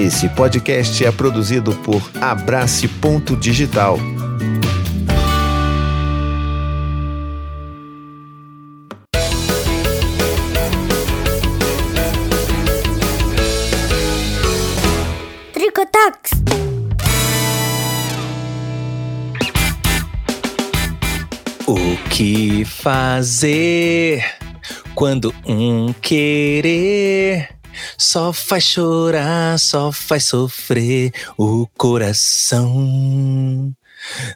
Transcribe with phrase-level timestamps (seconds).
[0.00, 3.98] Esse podcast é produzido por Abrace Ponto Digital.
[15.52, 16.30] Tricotox.
[21.66, 24.24] O que fazer
[24.94, 27.59] quando um querer
[28.00, 32.74] só faz chorar, só faz sofrer o coração?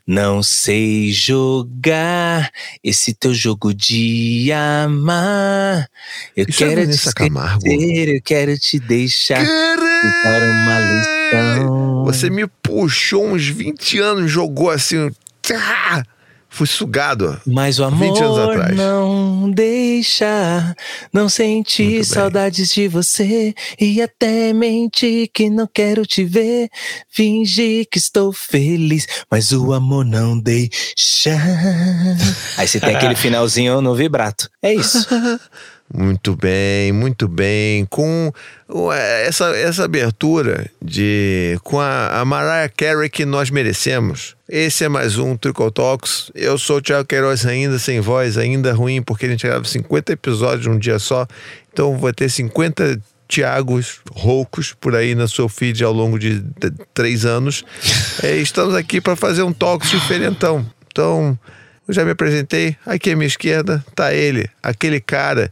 [0.06, 2.50] Não sei jogar
[2.82, 5.88] esse teu jogo de amar.
[6.36, 7.66] Eu Isso é quero te Vanessa Camargo?
[7.66, 12.04] esquecer, eu quero te deixar dar uma lição.
[12.04, 15.10] Você me puxou uns 20 anos, jogou assim.
[15.40, 16.04] Tá!
[16.54, 17.36] Fui sugado.
[17.44, 18.76] Mas o 20 anos amor atrás.
[18.76, 20.76] não deixa,
[21.12, 22.04] não senti Muito bem.
[22.04, 26.68] saudades de você e até mente que não quero te ver.
[27.10, 31.36] Fingi que estou feliz, mas o amor não deixa.
[32.56, 34.48] Aí você tem aquele finalzinho no vibrato.
[34.62, 35.08] É isso.
[35.96, 37.84] Muito bem, muito bem.
[37.84, 38.32] Com
[38.68, 44.34] o- essa, essa abertura de com a, a Mariah Carey que nós merecemos.
[44.48, 46.32] Esse é mais um Talks.
[46.34, 50.12] Eu sou o Thiago Queiroz ainda, sem voz, ainda ruim, porque a gente grava 50
[50.12, 51.28] episódios num dia só.
[51.72, 56.42] Então vai ter 50 Tiagos roucos por aí na seu feed ao longo de
[56.92, 57.64] três anos.
[58.20, 60.66] É, estamos aqui para fazer um Talks diferentão.
[60.90, 61.38] Então,
[61.86, 62.76] eu já me apresentei.
[62.84, 65.50] Aqui à minha esquerda tá ele, aquele cara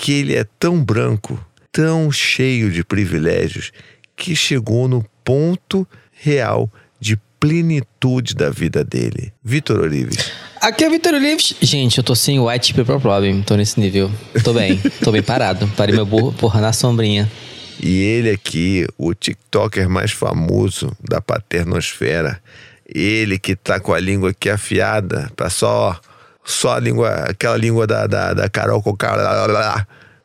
[0.00, 1.38] que ele é tão branco,
[1.70, 3.70] tão cheio de privilégios,
[4.16, 9.30] que chegou no ponto real de plenitude da vida dele.
[9.44, 10.32] Vitor Orives.
[10.58, 11.54] Aqui é o Vitor Olives.
[11.60, 13.42] Gente, eu tô sem white paper problem.
[13.42, 14.10] Tô nesse nível.
[14.42, 14.80] Tô bem.
[15.04, 15.68] tô bem parado.
[15.76, 17.30] Parei meu burro, porra, na sombrinha.
[17.78, 22.40] E ele aqui, o TikToker mais famoso da paternosfera.
[22.86, 26.00] Ele que tá com a língua aqui afiada, pra só
[26.44, 28.96] só a língua, aquela língua da, da, da Carol com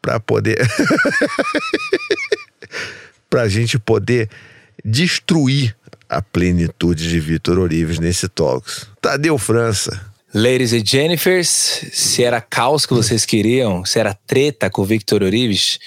[0.05, 0.57] para poder
[3.27, 4.29] pra gente poder
[4.83, 5.75] destruir
[6.07, 8.87] a plenitude de Vitor Orives nesse Talks.
[9.01, 9.99] Tadeu França.
[10.31, 15.23] Ladies e Jennifers, se era caos que vocês queriam, se era treta com o Victor
[15.23, 15.79] Orives,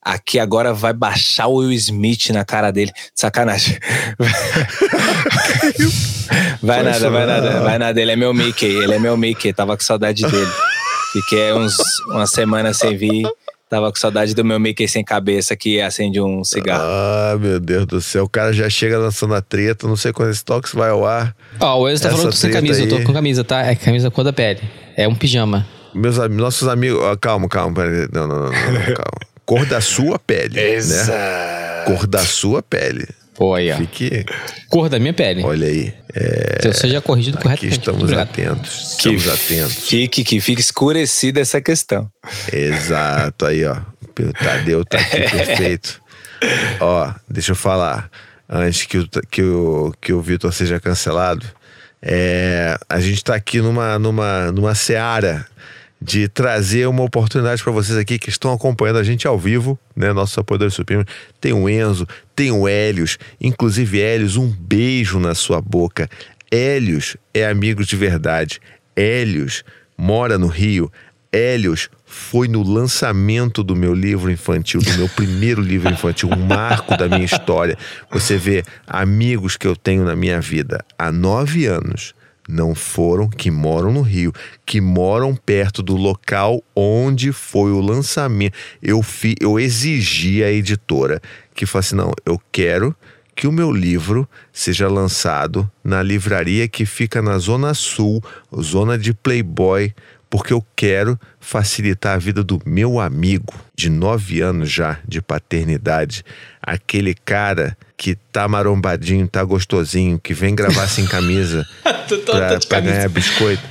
[0.00, 2.92] aqui agora vai baixar o Will Smith na cara dele.
[3.12, 3.76] Sacanagem.
[6.62, 8.00] Vai nada, vai nada, vai nada.
[8.00, 9.52] Ele é meu Mickey, ele é meu Mickey.
[9.52, 10.50] Tava com saudade dele.
[11.12, 11.74] Fiquei uns,
[12.08, 13.26] uma semana sem vir.
[13.74, 16.84] Tava com saudade do meu Mickey sem cabeça que acende um cigarro.
[16.84, 18.22] Ah, meu Deus do céu.
[18.22, 19.88] O cara já chega lançando a treta.
[19.88, 21.34] Não sei quando esse Talks vai ao ar.
[21.58, 22.84] Ó, o Enzo tá falando que tô sem camisa.
[22.84, 23.02] Eu tô aí.
[23.02, 23.62] com camisa, tá?
[23.62, 24.60] É camisa cor da pele.
[24.96, 25.66] É um pijama.
[25.92, 27.02] Meus nossos amigos.
[27.02, 27.74] ah, calma, calma.
[27.74, 28.06] peraí.
[28.12, 29.20] Não, não, não, não, não, calma.
[29.44, 30.54] Cor da sua pele.
[30.54, 31.84] Né?
[31.84, 33.08] Cor da sua pele.
[33.34, 33.76] Pô, aí, ó.
[33.76, 34.24] Fique.
[34.68, 35.42] Cor da minha pele.
[35.42, 35.92] Olha aí.
[36.14, 37.78] É, Que eu seja corrigido aqui corretamente.
[37.78, 38.28] estamos Obrigado.
[38.28, 38.96] atentos.
[39.00, 39.88] Que Estamos atentos.
[39.88, 42.08] Fique, que fique escurecida essa questão.
[42.52, 43.76] Exato, aí, ó.
[43.76, 46.00] O Tadeu tá aqui perfeito.
[46.80, 48.08] Ó, deixa eu falar.
[48.48, 51.44] Antes que o, que o, que o Vitor seja cancelado,
[52.00, 55.44] é, a gente tá aqui numa, numa, numa seara
[56.04, 60.12] de trazer uma oportunidade para vocês aqui que estão acompanhando a gente ao vivo, né?
[60.12, 61.06] Nossos apoiadores supremos.
[61.40, 62.06] Tem o Enzo,
[62.36, 63.16] tem o Hélios.
[63.40, 66.06] Inclusive, Hélios, um beijo na sua boca.
[66.50, 68.60] Hélios é amigo de verdade.
[68.94, 69.64] Hélios
[69.96, 70.92] mora no Rio.
[71.32, 76.98] Hélios foi no lançamento do meu livro infantil, do meu primeiro livro infantil, um marco
[76.98, 77.78] da minha história.
[78.10, 82.14] Você vê amigos que eu tenho na minha vida há nove anos
[82.48, 84.32] não foram, que moram no Rio,
[84.66, 88.56] que moram perto do local onde foi o lançamento.
[88.82, 91.20] Eu, fi, eu exigi à editora
[91.54, 92.94] que falasse: não, eu quero
[93.34, 98.22] que o meu livro seja lançado na livraria que fica na Zona Sul,
[98.60, 99.92] zona de Playboy,
[100.34, 106.24] porque eu quero facilitar a vida do meu amigo de nove anos já de paternidade,
[106.60, 111.64] aquele cara que tá marombadinho, tá gostosinho, que vem gravar sem camisa
[112.26, 113.62] pra, pra ganhar biscoito.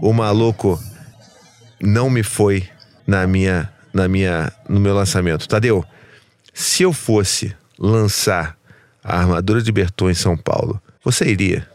[0.00, 0.82] O maluco
[1.78, 2.66] não me foi
[3.06, 5.46] na minha, na minha, no meu lançamento.
[5.46, 5.84] Tadeu,
[6.54, 8.56] se eu fosse lançar
[9.04, 11.68] a armadura de Berton em São Paulo, você iria?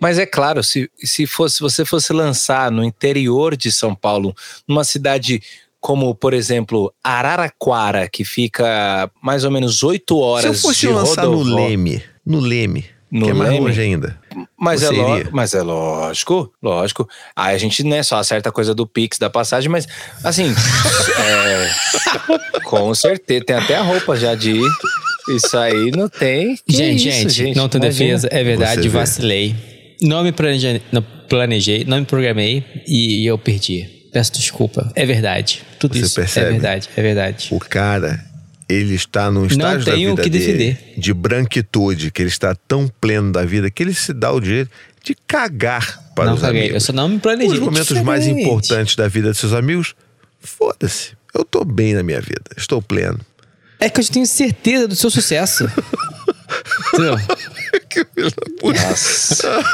[0.00, 4.34] Mas é claro, se, se fosse, você fosse lançar no interior de São Paulo,
[4.68, 5.42] numa cidade
[5.80, 10.88] como, por exemplo, Araraquara, que fica mais ou menos oito horas se eu fosse de
[10.88, 13.66] lançar no Leme, no Leme, No que é mais Leme?
[13.66, 14.20] longe ainda.
[14.56, 17.08] Mas é, lo- mas é lógico, lógico.
[17.34, 19.86] Aí a gente né, só acerta a coisa do Pix da passagem, mas
[20.22, 20.54] assim,
[21.18, 24.70] é, com certeza, tem até a roupa já de ir.
[25.28, 26.56] Isso aí não tem.
[26.66, 29.54] Que gente, isso, gente, gente, não tem defesa, é verdade, vacilei.
[30.00, 33.88] Não me planejei, não planejei, não me programei e, eu perdi.
[34.12, 34.90] Peço desculpa.
[34.94, 35.62] É verdade.
[35.78, 36.46] Tudo Você isso percebe?
[36.46, 37.48] é verdade, é verdade.
[37.50, 38.22] O cara,
[38.68, 43.32] ele está num estágio da vida que dele de branquitude, que ele está tão pleno
[43.32, 44.70] da vida que ele se dá o direito
[45.02, 46.74] de cagar para não os caguei, amigos.
[46.74, 47.54] eu só não me planejei.
[47.54, 49.94] Os momentos mais importantes da vida de seus amigos,
[50.40, 51.12] foda-se.
[51.34, 53.18] Eu tô bem na minha vida, estou pleno.
[53.84, 55.64] É que eu tenho certeza do seu sucesso.
[56.94, 57.16] Entendeu?
[57.90, 58.80] que filho da puta.
[58.80, 59.64] Nossa.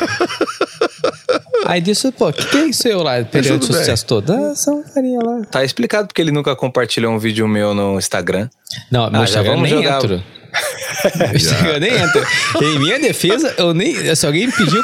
[1.67, 3.81] Aí disso, pô, que que é isso eu lá, perdendo tudo o bem.
[3.81, 4.33] sucesso todo?
[4.33, 5.43] Ah, são carinha lá.
[5.51, 8.49] Tá explicado porque ele nunca compartilhou um vídeo meu no Instagram.
[8.91, 9.97] Não, meu Ah, já Instagram vamos nem jogar.
[9.99, 10.23] entro.
[11.19, 12.27] Meu Instagram nem entra.
[12.63, 14.15] Em minha defesa, eu nem.
[14.17, 14.83] Se alguém me pediu.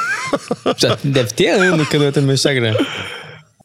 [0.77, 2.75] Já deve ter ano que eu não entro no meu Instagram.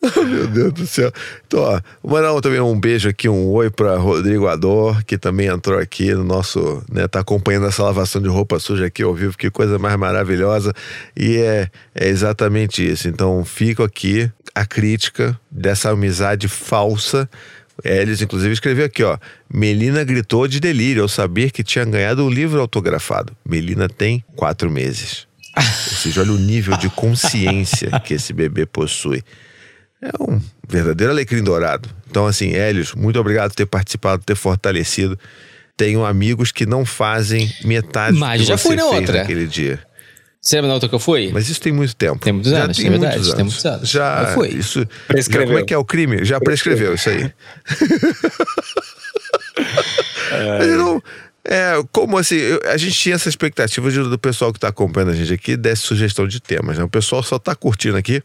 [0.01, 1.11] Meu Deus do céu.
[1.45, 5.77] Então, ó, mandar também um beijo aqui, um oi para Rodrigo Ador, que também entrou
[5.77, 9.49] aqui no nosso, né, tá acompanhando essa lavação de roupa suja aqui ao vivo, que
[9.49, 10.73] coisa mais maravilhosa.
[11.17, 13.09] E é, é exatamente isso.
[13.09, 17.29] Então, fico aqui a crítica dessa amizade falsa.
[17.83, 19.17] Eles, inclusive, escreveu aqui, ó.
[19.53, 23.35] Melina gritou de delírio ao saber que tinha ganhado um livro autografado.
[23.47, 25.27] Melina tem quatro meses.
[25.57, 29.23] Ou seja, olha o nível de consciência que esse bebê possui.
[30.01, 31.89] É um verdadeiro alecrim dourado.
[32.09, 35.19] Então, assim, Hélios, muito obrigado por ter participado, por ter fortalecido.
[35.75, 39.19] Tenho amigos que não fazem metade Mas do que já você fui na fez outra.
[39.19, 39.79] naquele dia.
[40.41, 41.31] Você lembra na outra que eu fui?
[41.33, 42.19] Mas isso tem muito tempo.
[42.19, 43.89] Tem muitos Já anos, tem é verdade, muitos tem muitos anos.
[43.89, 44.47] Já, Eu fui.
[44.49, 44.87] isso.
[45.07, 45.47] Prescreveu.
[45.47, 46.23] Já, como é que é o crime?
[46.23, 47.31] Já prescreveu, isso aí.
[50.57, 51.03] Mas eu não.
[51.43, 55.11] É, como assim, eu- a gente tinha essa expectativa de, do pessoal que está acompanhando
[55.11, 56.83] a gente aqui desse sugestão de temas, né?
[56.83, 58.21] O pessoal só está curtindo aqui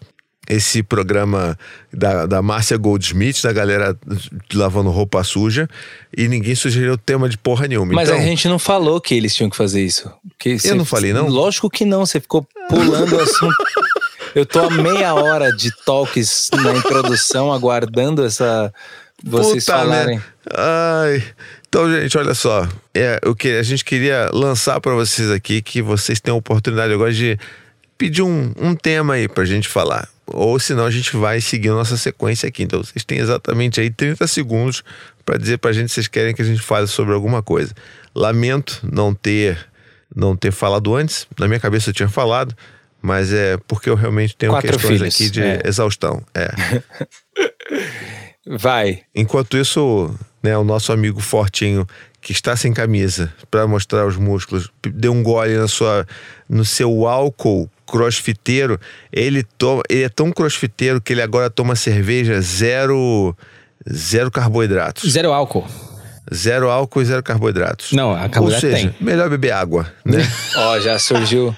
[0.48, 1.58] esse programa
[1.92, 3.96] da, da Márcia Goldsmith, da galera
[4.52, 5.68] lavando roupa suja,
[6.16, 7.92] e ninguém sugeriu tema de porra nenhuma.
[7.94, 10.10] Mas então, a gente não falou que eles tinham que fazer isso.
[10.38, 11.28] Que você- não falei, não?
[11.28, 13.54] Lógico que não, você ficou pulando o assunto.
[14.34, 18.72] Eu tô há meia hora de talks na introdução, aguardando essa.
[19.22, 20.16] Vocês Puta falarem.
[20.16, 20.24] merda.
[20.56, 21.24] Ai.
[21.68, 22.68] Então, gente, olha só.
[22.92, 26.92] É, o que a gente queria lançar para vocês aqui que vocês tenham a oportunidade
[26.92, 27.38] agora de
[27.96, 30.08] pedir um, um tema aí pra gente falar.
[30.26, 32.62] Ou senão a gente vai seguir a nossa sequência aqui.
[32.62, 34.82] Então, vocês têm exatamente aí 30 segundos
[35.24, 37.74] para dizer pra gente se vocês querem que a gente fale sobre alguma coisa.
[38.14, 39.58] Lamento não ter
[40.14, 41.26] não ter falado antes.
[41.38, 42.54] Na minha cabeça eu tinha falado,
[43.02, 45.62] mas é porque eu realmente tenho Quatro questões filhos, aqui de é.
[45.64, 46.22] exaustão.
[46.34, 46.50] É.
[48.46, 49.02] Vai.
[49.14, 51.86] Enquanto isso, né, o nosso amigo Fortinho,
[52.24, 56.06] que está sem camisa para mostrar os músculos, deu um gole na sua,
[56.48, 58.80] no seu álcool crossfiteiro.
[59.12, 63.36] Ele, toma, ele é tão crossfiteiro que ele agora toma cerveja zero,
[63.86, 65.12] zero carboidratos.
[65.12, 65.66] Zero álcool.
[66.34, 67.92] Zero álcool e zero carboidratos.
[67.92, 69.06] Não, a Ou carboidrato seja, tem.
[69.06, 70.26] melhor beber água, né?
[70.56, 71.54] Ó, já surgiu.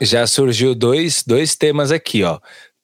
[0.00, 2.38] já surgiu dois, dois temas aqui, ó.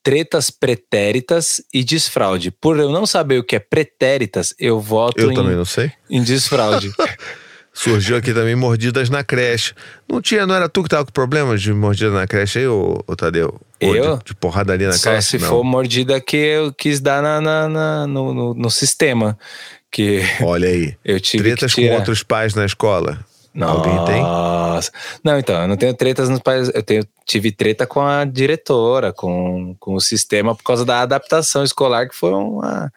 [0.06, 2.52] Tretas pretéritas e desfraude.
[2.52, 5.90] Por eu não saber o que é pretéritas, eu voto Eu em, também não sei.
[6.08, 6.92] em desfraude.
[7.74, 9.74] Surgiu aqui também mordidas na creche.
[10.08, 13.02] Não tinha, não era tu que tava com problemas de mordida na creche aí, ô,
[13.06, 13.60] ô Tadeu?
[13.82, 14.16] Ou Eu?
[14.18, 15.28] De, de porradaria na Só creche?
[15.30, 15.48] se Não.
[15.48, 19.36] for mordida que eu quis dar na, na- na- no, no, no sistema.
[19.92, 20.96] Que Olha aí.
[21.04, 23.18] eu tive Tretas com outros pais na escola.
[23.64, 24.22] Alguém tem?
[25.24, 26.70] Não, então, eu não tenho tretas nos pais.
[26.74, 31.64] Eu tenho, tive treta com a diretora, com, com o sistema, por causa da adaptação
[31.64, 32.92] escolar, que foi uma,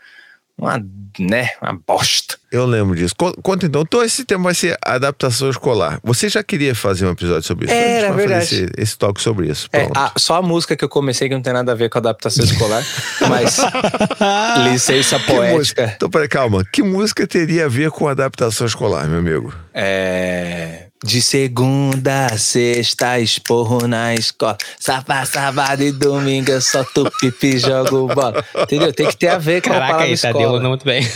[0.60, 0.86] uma,
[1.20, 2.38] né, uma bosta.
[2.52, 3.16] Eu lembro disso.
[3.16, 3.82] Con- Conta então.
[3.82, 6.00] Então esse tema vai ser adaptação escolar.
[6.04, 7.74] Você já queria fazer um episódio sobre isso?
[7.74, 8.46] Era, A gente vai verdade.
[8.50, 9.68] Fazer esse, esse toque sobre isso.
[9.72, 9.98] É, Pronto.
[9.98, 12.44] a- só a música que eu comecei que não tem nada a ver com adaptação
[12.44, 12.84] escolar,
[13.30, 13.58] mas
[14.72, 15.94] licença poética.
[15.96, 16.64] Então, peraí, calma.
[16.66, 19.54] Que música teria a ver com adaptação escolar, meu amigo?
[19.74, 20.88] É.
[21.04, 24.58] De segunda a sexta, esporro na escola.
[24.78, 28.44] Sábado, sábado e domingo eu só tu pipi e jogo bola.
[28.58, 28.92] Entendeu?
[28.92, 30.60] Tem que ter a ver com a Caraca, palavra aí, Tadeu, escola.
[30.60, 31.08] não muito bem.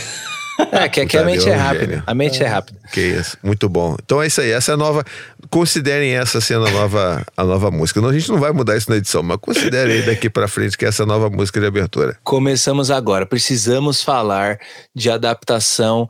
[0.72, 2.04] É, que aqui a Tadeu mente é é rápida.
[2.06, 2.78] A mente é rápida.
[2.92, 3.36] Que isso.
[3.42, 3.96] Muito bom.
[4.02, 4.52] Então é isso aí.
[4.52, 5.04] Essa é a nova.
[5.50, 8.00] Considerem essa sendo a nova, a nova música.
[8.00, 10.78] Não, a gente não vai mudar isso na edição, mas considerem aí daqui pra frente
[10.78, 12.16] que essa é a nova música de abertura.
[12.24, 13.26] Começamos agora.
[13.26, 14.58] Precisamos falar
[14.94, 16.08] de adaptação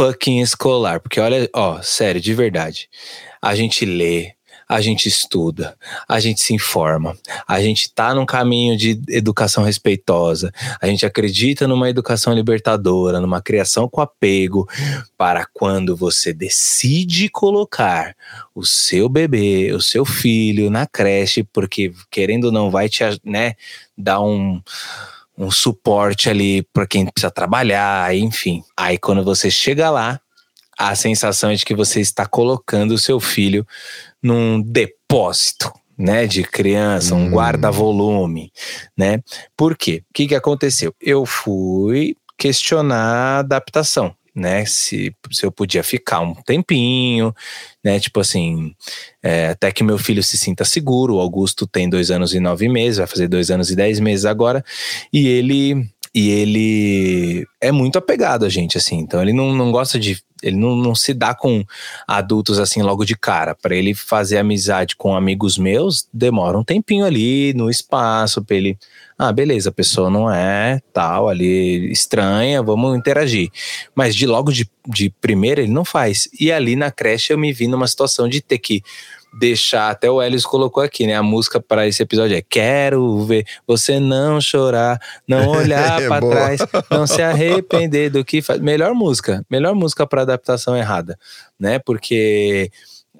[0.00, 0.98] fucking escolar.
[0.98, 2.88] Porque olha, ó, sério, de verdade.
[3.42, 4.32] A gente lê,
[4.66, 5.76] a gente estuda,
[6.08, 7.16] a gente se informa,
[7.46, 13.42] a gente tá num caminho de educação respeitosa, a gente acredita numa educação libertadora, numa
[13.42, 14.68] criação com apego,
[15.18, 18.14] para quando você decide colocar
[18.54, 23.54] o seu bebê, o seu filho na creche, porque querendo ou não vai te, né,
[23.98, 24.62] dar um
[25.40, 28.62] um suporte ali para quem precisa trabalhar, enfim.
[28.76, 30.20] Aí quando você chega lá,
[30.78, 33.66] a sensação é de que você está colocando o seu filho
[34.22, 35.72] num depósito.
[36.02, 37.30] Né, de criança, um hum.
[37.30, 38.50] guarda-volume,
[38.96, 39.20] né?
[39.54, 40.02] Por quê?
[40.08, 40.94] O que, que aconteceu?
[40.98, 44.64] Eu fui questionar a adaptação, né?
[44.64, 47.34] Se, se eu podia ficar um tempinho,
[47.84, 48.00] né?
[48.00, 48.74] Tipo assim,
[49.22, 51.16] é, até que meu filho se sinta seguro.
[51.16, 54.24] O Augusto tem dois anos e nove meses, vai fazer dois anos e dez meses
[54.24, 54.64] agora,
[55.12, 58.98] e ele e ele é muito apegado a gente, assim.
[58.98, 60.20] Então ele não, não gosta de.
[60.42, 61.62] Ele não, não se dá com
[62.08, 63.54] adultos assim logo de cara.
[63.54, 68.78] Para ele fazer amizade com amigos meus, demora um tempinho ali no espaço, para ele.
[69.22, 73.50] Ah, beleza, a pessoa não é tal, ali estranha, vamos interagir.
[73.94, 76.26] Mas de logo de, de primeira ele não faz.
[76.40, 78.82] E ali na creche eu me vi numa situação de ter que
[79.38, 81.14] deixar, até o Elios colocou aqui, né?
[81.16, 84.98] A música para esse episódio é Quero ver você não chorar,
[85.28, 86.60] não olhar é para trás,
[86.90, 88.58] não se arrepender do que faz.
[88.58, 91.18] Melhor música, melhor música para adaptação errada,
[91.58, 91.78] né?
[91.78, 92.72] Porque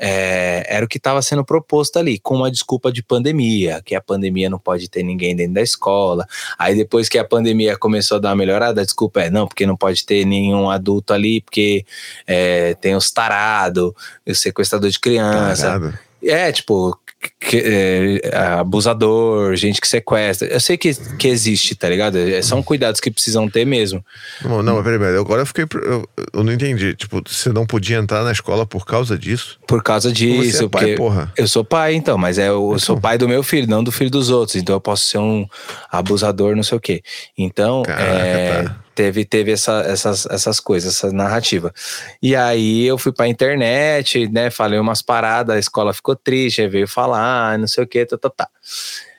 [0.03, 4.01] é, era o que estava sendo proposto ali, com uma desculpa de pandemia, que a
[4.01, 6.27] pandemia não pode ter ninguém dentro da escola.
[6.59, 9.67] Aí depois que a pandemia começou a dar uma melhorada, a desculpa é não, porque
[9.67, 11.85] não pode ter nenhum adulto ali, porque
[12.27, 13.93] é, tem os tarados,
[14.27, 15.95] o sequestrador de criança.
[16.23, 16.99] É, tipo,
[17.39, 20.49] que, é, abusador, gente que sequestra.
[20.49, 22.17] Eu sei que, que existe, tá ligado?
[22.17, 24.05] É, são cuidados que precisam ter mesmo.
[24.43, 25.17] Não, não, peraí, peraí.
[25.17, 25.67] Agora eu fiquei.
[25.83, 26.95] Eu, eu, não entendi.
[26.95, 29.59] Tipo, você não podia entrar na escola por causa disso?
[29.67, 30.59] Por causa disso.
[30.59, 31.33] Você é pai, porra.
[31.37, 32.79] Eu sou pai, então, mas é, eu, então.
[32.79, 34.57] sou pai do meu filho, não do filho dos outros.
[34.57, 35.47] Então eu posso ser um
[35.91, 37.03] abusador, não sei o quê.
[37.37, 37.83] Então.
[37.83, 41.73] Caraca, é, tá teve, teve essa, essas, essas coisas, essa narrativa.
[42.21, 44.51] E aí eu fui pra internet, né?
[44.51, 48.19] Falei umas paradas, a escola ficou triste, aí veio falar, não sei o que, tá,
[48.19, 48.49] tá, tá.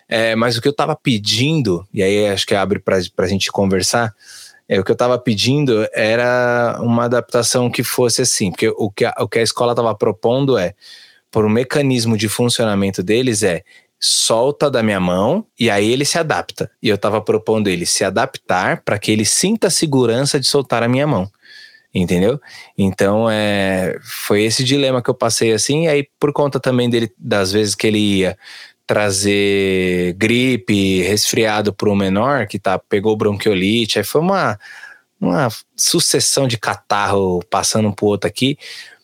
[0.08, 3.52] É, mas o que eu tava pedindo, e aí acho que abre pra, pra gente
[3.52, 4.14] conversar,
[4.70, 9.06] é, o que eu tava pedindo era uma adaptação que fosse assim, porque o que
[9.06, 10.76] a, o que a escola tava propondo é,
[11.32, 13.64] por um mecanismo de funcionamento deles é
[14.02, 16.72] solta da minha mão e aí ele se adapta.
[16.82, 20.82] E eu estava propondo ele se adaptar para que ele sinta a segurança de soltar
[20.82, 21.30] a minha mão.
[21.94, 22.40] Entendeu?
[22.78, 27.12] Então é, foi esse dilema que eu passei assim, e aí por conta também dele,
[27.18, 28.38] das vezes que ele ia
[28.88, 34.58] trazer gripe, resfriado para o menor, que tá, pegou bronquiolite, aí foi uma,
[35.20, 38.58] uma sucessão de catarro passando um pro outro aqui.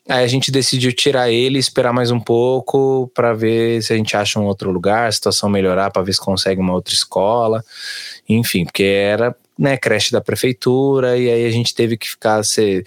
[0.09, 4.15] Aí a gente decidiu tirar ele, esperar mais um pouco para ver se a gente
[4.15, 7.63] acha um outro lugar, a situação melhorar, para ver se consegue uma outra escola.
[8.27, 12.85] Enfim, porque era né, creche da prefeitura e aí a gente teve que ficar ser,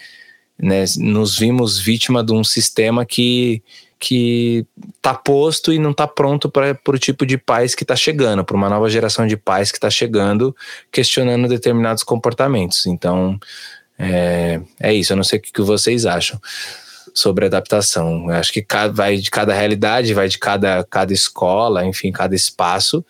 [0.58, 3.62] né, nos vimos vítima de um sistema que
[4.02, 4.64] que
[5.02, 8.56] tá posto e não tá pronto para o tipo de pais que está chegando, para
[8.56, 10.56] uma nova geração de pais que está chegando,
[10.90, 12.86] questionando determinados comportamentos.
[12.86, 13.38] Então,
[13.98, 15.12] é, é isso.
[15.12, 16.40] Eu não sei o que vocês acham
[17.14, 18.30] sobre adaptação.
[18.30, 23.04] Eu acho que vai de cada realidade, vai de cada, cada escola, enfim, cada espaço.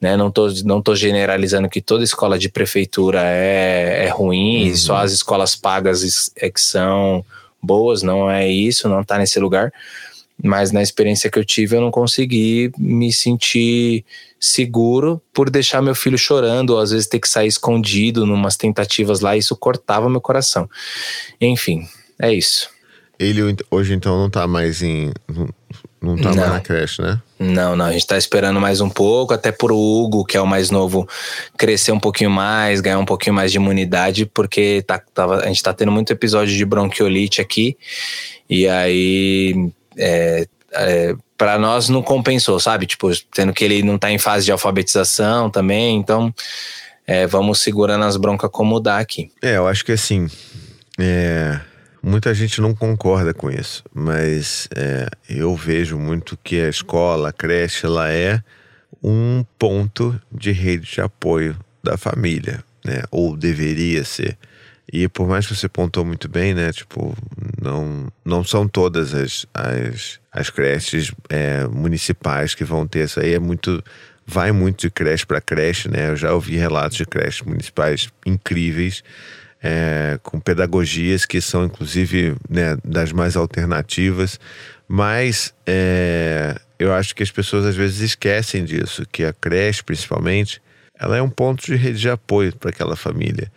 [0.00, 0.16] Né?
[0.16, 4.76] Não estou não tô generalizando que toda escola de prefeitura é, é ruim, uhum.
[4.76, 7.24] só as escolas pagas é que são
[7.62, 9.72] boas, não é isso, não está nesse lugar.
[10.42, 14.04] Mas na experiência que eu tive, eu não consegui me sentir
[14.38, 19.20] seguro por deixar meu filho chorando, ou às vezes ter que sair escondido numas tentativas
[19.20, 20.68] lá, isso cortava meu coração.
[21.40, 21.88] Enfim,
[22.20, 22.68] é isso.
[23.24, 25.12] Ele hoje então não tá mais em.
[26.00, 26.36] Não tá não.
[26.36, 27.20] mais na creche, né?
[27.38, 27.86] Não, não.
[27.86, 31.08] A gente tá esperando mais um pouco, até pro Hugo, que é o mais novo,
[31.56, 35.62] crescer um pouquinho mais, ganhar um pouquinho mais de imunidade, porque tá, tava, a gente
[35.62, 37.76] tá tendo muito episódio de bronquiolite aqui.
[38.48, 39.70] E aí.
[39.96, 42.86] É, é, para nós não compensou, sabe?
[42.86, 46.32] Tipo, tendo que ele não tá em fase de alfabetização também, então
[47.06, 49.30] é, vamos segurando as broncas como dá aqui.
[49.42, 50.28] É, eu acho que assim.
[50.98, 51.60] É
[52.06, 57.32] Muita gente não concorda com isso, mas é, eu vejo muito que a escola, a
[57.32, 58.42] creche, ela é
[59.02, 63.04] um ponto de rede de apoio da família, né?
[63.10, 64.36] Ou deveria ser.
[64.92, 66.74] E por mais que você pontou muito bem, né?
[66.74, 67.16] Tipo,
[67.58, 73.32] não, não são todas as, as, as creches é, municipais que vão ter isso aí.
[73.32, 73.82] É muito.
[74.26, 76.10] Vai muito de creche para creche, né?
[76.10, 79.02] Eu já ouvi relatos de creches municipais incríveis
[79.66, 84.38] é, com pedagogias que são inclusive né, das mais alternativas,
[84.86, 90.60] mas é, eu acho que as pessoas às vezes esquecem disso, que a creche principalmente,
[91.00, 93.50] ela é um ponto de rede de apoio para aquela família.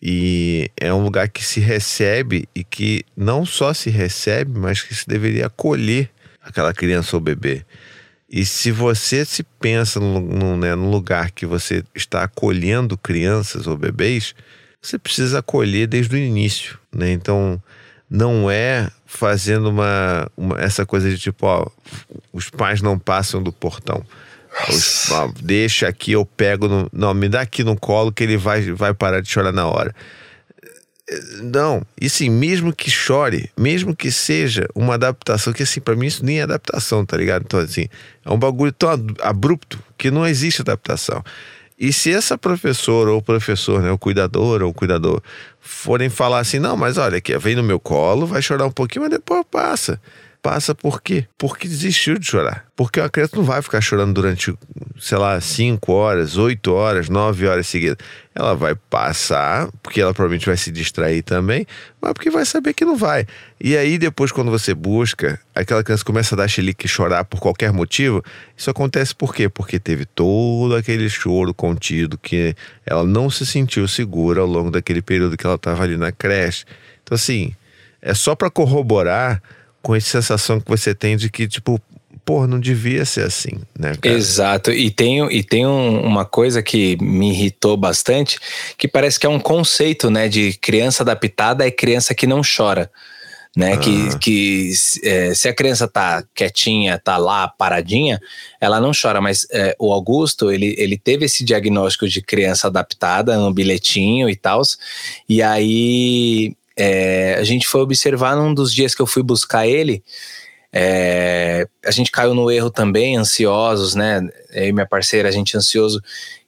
[0.00, 4.94] E é um lugar que se recebe e que não só se recebe, mas que
[4.94, 6.10] se deveria acolher
[6.42, 7.64] aquela criança ou bebê.
[8.30, 13.76] E se você se pensa num, né, num lugar que você está acolhendo crianças ou
[13.76, 14.34] bebês,
[14.80, 17.10] você precisa acolher desde o início, né?
[17.10, 17.60] Então,
[18.10, 21.66] não é fazendo uma, uma essa coisa de tipo, ó,
[22.32, 24.04] os pais não passam do portão.
[24.68, 26.68] Os, ó, deixa aqui, eu pego.
[26.68, 29.66] No, não, me dá aqui no colo que ele vai, vai parar de chorar na
[29.66, 29.94] hora.
[31.42, 36.06] Não, e sim, mesmo que chore, mesmo que seja uma adaptação, que assim, para mim
[36.06, 37.44] isso nem é adaptação, tá ligado?
[37.46, 37.88] Então, assim,
[38.24, 38.90] é um bagulho tão
[39.22, 41.24] abrupto que não existe adaptação.
[41.78, 45.22] E se essa professora ou professor, né, o cuidador ou o cuidador,
[45.60, 49.02] forem falar assim, não, mas olha, aqui, vem no meu colo, vai chorar um pouquinho,
[49.02, 50.00] mas depois passa.
[50.40, 51.26] Passa por quê?
[51.36, 52.64] Porque desistiu de chorar.
[52.76, 54.56] Porque a criança não vai ficar chorando durante,
[54.98, 57.96] sei lá, 5 horas, 8 horas, 9 horas seguidas.
[58.32, 61.66] Ela vai passar, porque ela provavelmente vai se distrair também,
[62.00, 63.26] mas porque vai saber que não vai.
[63.60, 67.40] E aí, depois, quando você busca, aquela criança começa a dar xilique e chorar por
[67.40, 68.22] qualquer motivo.
[68.56, 69.48] Isso acontece por quê?
[69.48, 72.54] Porque teve todo aquele choro contido que
[72.86, 76.64] ela não se sentiu segura ao longo daquele período que ela estava ali na creche.
[77.02, 77.56] Então, assim,
[78.00, 79.42] é só para corroborar
[79.82, 81.80] com essa sensação que você tem de que, tipo,
[82.28, 83.94] pô, não devia ser assim, né?
[84.00, 84.14] Cara?
[84.14, 84.70] Exato.
[84.70, 88.38] E tem, e tem um, uma coisa que me irritou bastante,
[88.76, 90.28] que parece que é um conceito, né?
[90.28, 92.90] De criança adaptada é criança que não chora.
[93.56, 93.76] Né, ah.
[93.78, 98.20] que, que é, se a criança tá quietinha, tá lá paradinha,
[98.60, 99.20] ela não chora.
[99.20, 104.36] Mas é, o Augusto, ele, ele teve esse diagnóstico de criança adaptada no bilhetinho e
[104.36, 104.60] tal.
[105.28, 110.04] E aí é, a gente foi observar num dos dias que eu fui buscar ele.
[110.72, 114.20] É, a gente caiu no erro também, ansiosos, né?
[114.52, 116.00] Eu e minha parceira, a gente ansioso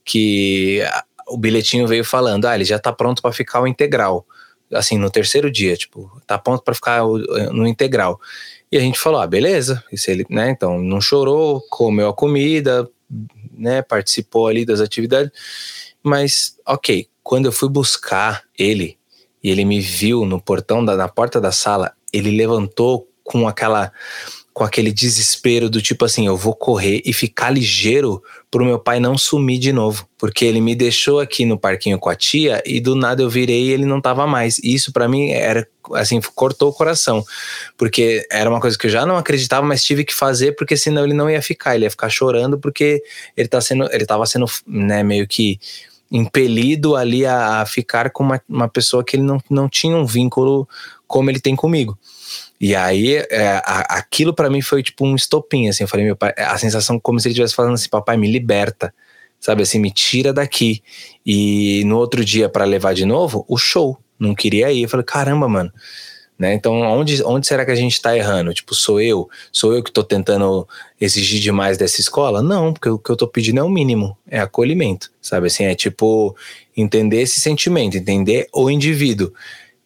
[0.04, 0.82] que
[1.26, 4.24] o bilhetinho veio falando: ah, ele já tá pronto para ficar o integral.
[4.72, 8.20] Assim, no terceiro dia, tipo, tá pronto para ficar no integral.
[8.70, 9.82] E a gente falou: ah, beleza.
[9.90, 10.50] E se ele, né?
[10.50, 12.88] Então, não chorou, comeu a comida,
[13.52, 13.82] né?
[13.82, 15.32] Participou ali das atividades.
[16.04, 18.99] Mas, ok, quando eu fui buscar ele,
[19.42, 23.92] e ele me viu no portão da, na porta da sala, ele levantou com aquela
[24.52, 28.98] com aquele desespero do tipo assim, eu vou correr e ficar ligeiro pro meu pai
[28.98, 32.80] não sumir de novo, porque ele me deixou aqui no parquinho com a tia e
[32.80, 34.58] do nada eu virei e ele não tava mais.
[34.58, 37.24] E isso para mim era assim, cortou o coração,
[37.78, 41.04] porque era uma coisa que eu já não acreditava, mas tive que fazer porque senão
[41.04, 43.02] ele não ia ficar, ele ia ficar chorando porque
[43.36, 45.58] ele tá sendo, ele tava sendo, né, meio que
[46.10, 50.04] impelido ali a, a ficar com uma, uma pessoa que ele não, não tinha um
[50.04, 50.68] vínculo
[51.06, 51.98] como ele tem comigo.
[52.60, 56.16] E aí, é, a, aquilo para mim foi tipo um estopim, assim, eu falei, meu
[56.16, 58.92] pai, a sensação como se ele estivesse falando assim, papai, me liberta,
[59.40, 60.82] sabe, assim, me tira daqui.
[61.24, 65.04] E no outro dia, para levar de novo, o show, não queria ir, eu falei,
[65.04, 65.72] caramba, mano,
[66.40, 66.54] né?
[66.54, 68.54] Então, onde, onde será que a gente está errando?
[68.54, 69.28] Tipo, sou eu?
[69.52, 70.66] Sou eu que estou tentando
[70.98, 72.42] exigir demais dessa escola?
[72.42, 75.48] Não, porque o que eu estou pedindo é o mínimo, é acolhimento, sabe?
[75.48, 76.34] Assim, é tipo
[76.74, 79.30] entender esse sentimento, entender o indivíduo.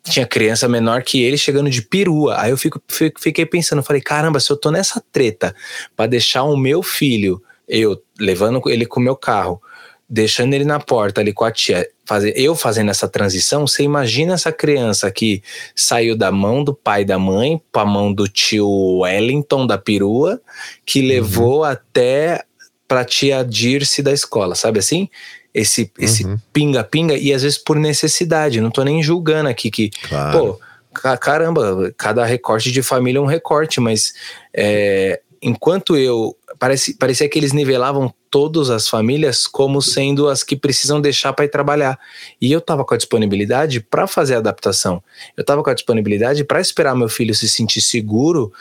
[0.04, 2.40] Tinha criança menor que ele chegando de perua.
[2.40, 2.80] Aí eu fico,
[3.18, 5.56] fiquei pensando, falei, caramba, se eu tô nessa treta
[5.96, 9.60] para deixar o meu filho, eu levando ele com o meu carro,
[10.08, 14.34] deixando ele na porta ali com a tia, fazer, eu fazendo essa transição, você imagina
[14.34, 15.42] essa criança que
[15.74, 19.78] saiu da mão do pai e da mãe para a mão do tio Wellington da
[19.78, 20.40] perua,
[20.84, 21.08] que uhum.
[21.08, 22.44] levou até
[22.86, 25.08] para tia Dirce da escola, sabe assim?
[25.52, 26.38] Esse esse uhum.
[26.52, 30.38] pinga-pinga e às vezes por necessidade, não tô nem julgando aqui que, claro.
[30.38, 34.12] pô, caramba, cada recorte de família é um recorte, mas
[34.52, 40.56] é, enquanto eu parece, parecia que eles nivelavam todas as famílias como sendo as que
[40.56, 41.96] precisam deixar para ir trabalhar.
[42.40, 45.00] E eu estava com a disponibilidade para fazer a adaptação.
[45.36, 48.52] Eu estava com a disponibilidade para esperar meu filho se sentir seguro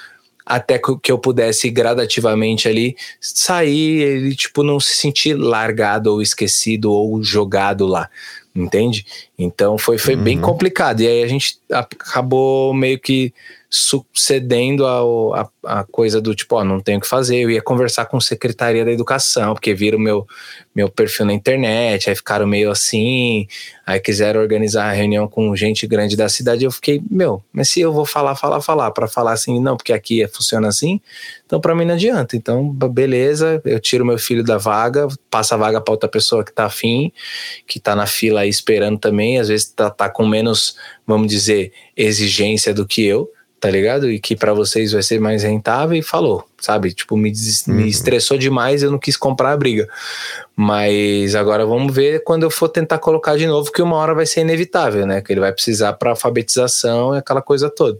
[0.45, 6.91] até que eu pudesse gradativamente ali sair, ele tipo não se sentir largado ou esquecido
[6.91, 8.07] ou jogado lá,
[8.55, 9.07] entende?
[9.39, 10.21] Então foi, foi uhum.
[10.21, 11.01] bem complicado.
[11.01, 13.33] E aí a gente acabou meio que
[13.75, 17.37] sucedendo a, a, coisa do tipo, ó, não tenho o que fazer.
[17.37, 20.27] Eu ia conversar com a Secretaria da Educação, porque viram meu,
[20.75, 23.47] meu perfil na internet, aí ficaram meio assim,
[23.83, 26.63] aí quiseram organizar a reunião com gente grande da cidade.
[26.63, 29.91] Eu fiquei, meu, mas se eu vou falar, falar, falar, para falar assim, não, porque
[29.91, 31.01] aqui funciona assim,
[31.43, 32.35] então para mim não adianta.
[32.35, 36.53] Então, beleza, eu tiro meu filho da vaga, passo a vaga para outra pessoa que
[36.53, 37.11] tá afim,
[37.65, 41.73] que tá na fila aí esperando também, às vezes tá, tá com menos, vamos dizer,
[41.97, 43.32] exigência do que eu
[43.63, 44.11] tá ligado?
[44.11, 46.91] E que para vocês vai ser mais rentável e falou, sabe?
[46.93, 47.73] Tipo, me, uhum.
[47.75, 49.87] me estressou demais, eu não quis comprar a briga.
[50.53, 54.25] Mas agora vamos ver quando eu for tentar colocar de novo, que uma hora vai
[54.25, 55.21] ser inevitável, né?
[55.21, 57.97] Que ele vai precisar para alfabetização e aquela coisa toda.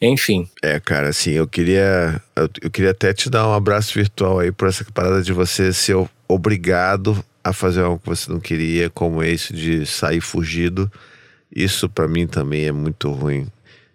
[0.00, 0.48] Enfim.
[0.62, 4.50] É, cara, assim, eu queria eu, eu queria até te dar um abraço virtual aí
[4.50, 9.22] por essa parada de você ser obrigado a fazer algo que você não queria, como
[9.22, 10.90] esse de sair fugido.
[11.54, 13.46] Isso para mim também é muito ruim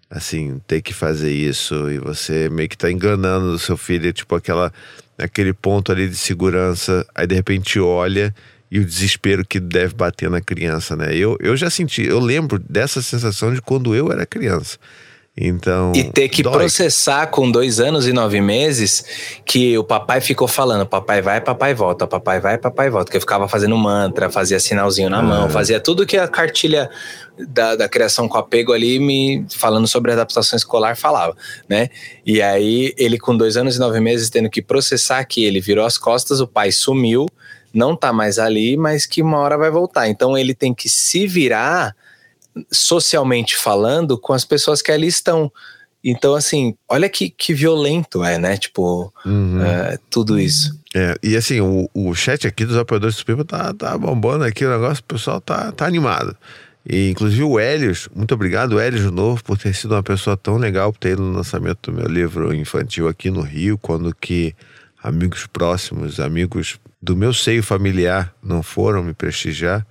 [0.10, 4.36] assim, ter que fazer isso e você meio que tá enganando o seu filho, tipo
[4.36, 4.74] aquela
[5.17, 8.34] aquele ponto ali de segurança, aí de repente olha
[8.72, 11.15] e o desespero que deve bater na criança, né?
[11.15, 14.78] Eu, eu já senti, eu lembro dessa sensação de quando eu era criança.
[15.41, 15.93] Então.
[15.95, 16.52] E ter que dói.
[16.52, 19.06] processar com dois anos e nove meses
[19.45, 23.10] que o papai ficou falando: papai vai, papai volta, papai vai, papai volta.
[23.10, 25.23] Que eu ficava fazendo mantra, fazia sinalzinho na ah.
[25.23, 26.89] mão, fazia tudo que a cartilha
[27.47, 31.34] da, da criação com apego ali me falando sobre adaptação escolar falava,
[31.69, 31.88] né?
[32.25, 35.86] E aí ele com dois anos e nove meses tendo que processar que ele virou
[35.86, 37.28] as costas, o pai sumiu,
[37.73, 40.10] não tá mais ali, mas que uma hora vai voltar.
[40.10, 41.95] Então ele tem que se virar
[42.72, 45.52] socialmente falando com as pessoas que ali estão.
[46.04, 48.58] Então, assim, olha que, que violento é, né?
[48.58, 49.62] Tipo, uhum.
[49.62, 50.80] é, tudo isso.
[50.95, 54.65] É, e assim, o, o chat aqui dos apoiadores do Pipa tá, tá bombando aqui
[54.65, 56.36] o negócio, o pessoal tá, tá animado.
[56.89, 60.58] E inclusive o Helios, muito obrigado, Helios de novo, por ter sido uma pessoa tão
[60.58, 64.56] legal, por ter ido no lançamento do meu livro infantil aqui no Rio, quando que
[65.04, 69.86] amigos próximos, amigos do meu seio familiar não foram me prestigiar.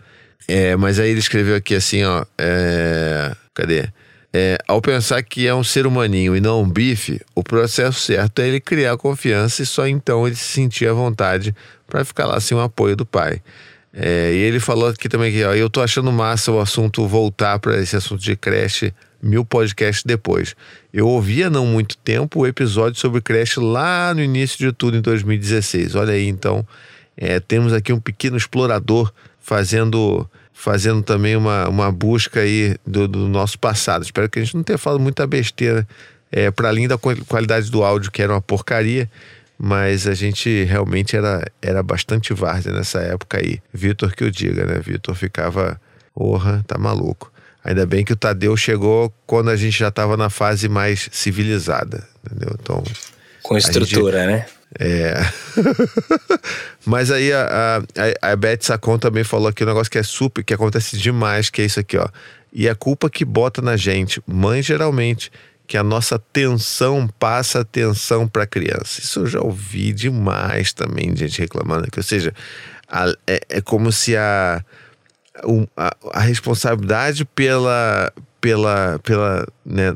[0.47, 2.25] É, mas aí ele escreveu aqui assim, ó.
[2.39, 3.89] É, cadê?
[4.33, 8.41] É, ao pensar que é um ser humaninho e não um bife, o processo certo
[8.41, 11.55] é ele criar confiança e só então ele se sentir à vontade
[11.87, 13.41] para ficar lá sem o apoio do pai.
[13.93, 17.59] É, e ele falou aqui também que ó, eu tô achando massa o assunto voltar
[17.59, 20.55] para esse assunto de creche mil podcasts depois.
[20.93, 24.97] Eu ouvi há não muito tempo o episódio sobre creche lá no início de tudo
[24.97, 25.95] em 2016.
[25.95, 26.67] Olha aí, então,
[27.17, 29.13] é, temos aqui um pequeno explorador
[29.49, 34.03] fazendo fazendo também uma, uma busca aí do, do nosso passado.
[34.03, 35.87] Espero que a gente não tenha falado muita besteira
[36.31, 39.09] é, para além da qualidade do áudio, que era uma porcaria,
[39.57, 43.61] mas a gente realmente era, era bastante várzea nessa época aí.
[43.73, 44.81] Vitor que eu diga, né?
[44.81, 45.81] Vitor ficava,
[46.13, 47.33] porra, tá maluco.
[47.65, 52.07] Ainda bem que o Tadeu chegou quando a gente já estava na fase mais civilizada,
[52.27, 52.55] entendeu?
[52.61, 52.83] Então.
[53.43, 54.58] Com estrutura, gente, né?
[54.79, 55.15] É.
[56.85, 57.83] Mas aí a,
[58.23, 61.49] a, a Beth Sacon também falou aqui um negócio que é super, que acontece demais,
[61.49, 62.09] que é isso aqui, ó.
[62.53, 65.31] E a culpa que bota na gente, mãe geralmente,
[65.67, 69.01] que a nossa atenção passa atenção para a criança.
[69.01, 71.99] Isso eu já ouvi demais também, gente reclamando aqui.
[71.99, 72.33] Ou seja,
[72.89, 74.65] a, é, é como se a,
[75.77, 79.95] a, a responsabilidade pela, pela, pela né,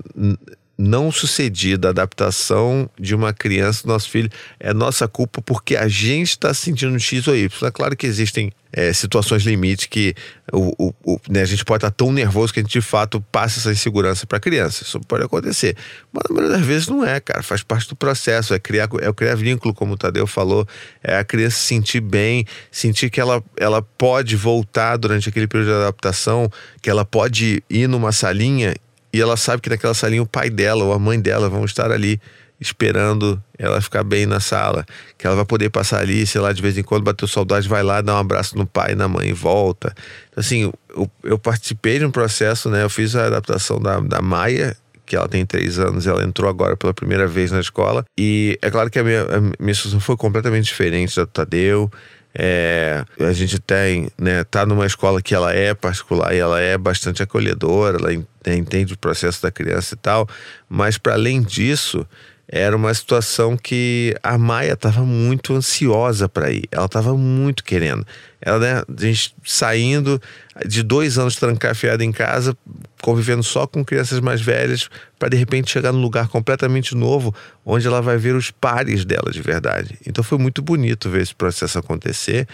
[0.83, 6.31] não sucedida adaptação de uma criança do nosso filho é nossa culpa porque a gente
[6.31, 7.69] está sentindo X ou Y.
[7.69, 10.15] É claro que existem é, situações limite que
[10.51, 13.21] o, o, o né, a gente pode estar tão nervoso que a gente de fato
[13.31, 14.83] passa essa insegurança para a criança.
[14.83, 15.77] Isso pode acontecer.
[16.13, 17.43] Mas na maioria das vezes não é, cara.
[17.43, 18.55] Faz parte do processo.
[18.55, 20.67] É criar, é criar vínculo, como o Tadeu falou.
[21.03, 25.69] É a criança se sentir bem, sentir que ela, ela pode voltar durante aquele período
[25.69, 28.75] de adaptação, que ela pode ir numa salinha
[29.13, 31.91] e ela sabe que naquela salinha o pai dela ou a mãe dela vão estar
[31.91, 32.21] ali
[32.63, 34.87] esperando ela ficar bem na sala.
[35.19, 37.83] Que ela vai poder passar ali, sei lá, de vez em quando bateu saudade, vai
[37.83, 39.93] lá, dá um abraço no pai, na mãe e volta.
[40.31, 42.85] Então, assim, eu, eu, participei de um processo, né?
[42.85, 46.77] Eu fiz a adaptação da, da Maia, que ela tem três anos, ela entrou agora
[46.77, 48.05] pela primeira vez na escola.
[48.17, 51.91] E é claro que a minha, a minha situação foi completamente diferente da do Tadeu.
[52.35, 56.79] É, a gente tem, né, tá numa escola que ela é particular e ela é
[56.79, 58.11] bastante acolhedora, ela
[58.47, 60.27] né, entende o processo da criança e tal,
[60.69, 62.07] mas para além disso,
[62.55, 68.07] era uma situação que a Maia estava muito ansiosa para ir, ela estava muito querendo.
[68.43, 70.21] Ela, né, a gente saindo
[70.67, 72.55] de dois anos trancafiada em casa,
[73.01, 77.35] convivendo só com crianças mais velhas, para de repente chegar num lugar completamente novo,
[77.65, 79.99] onde ela vai ver os pares dela de verdade.
[80.07, 82.47] Então foi muito bonito ver esse processo acontecer.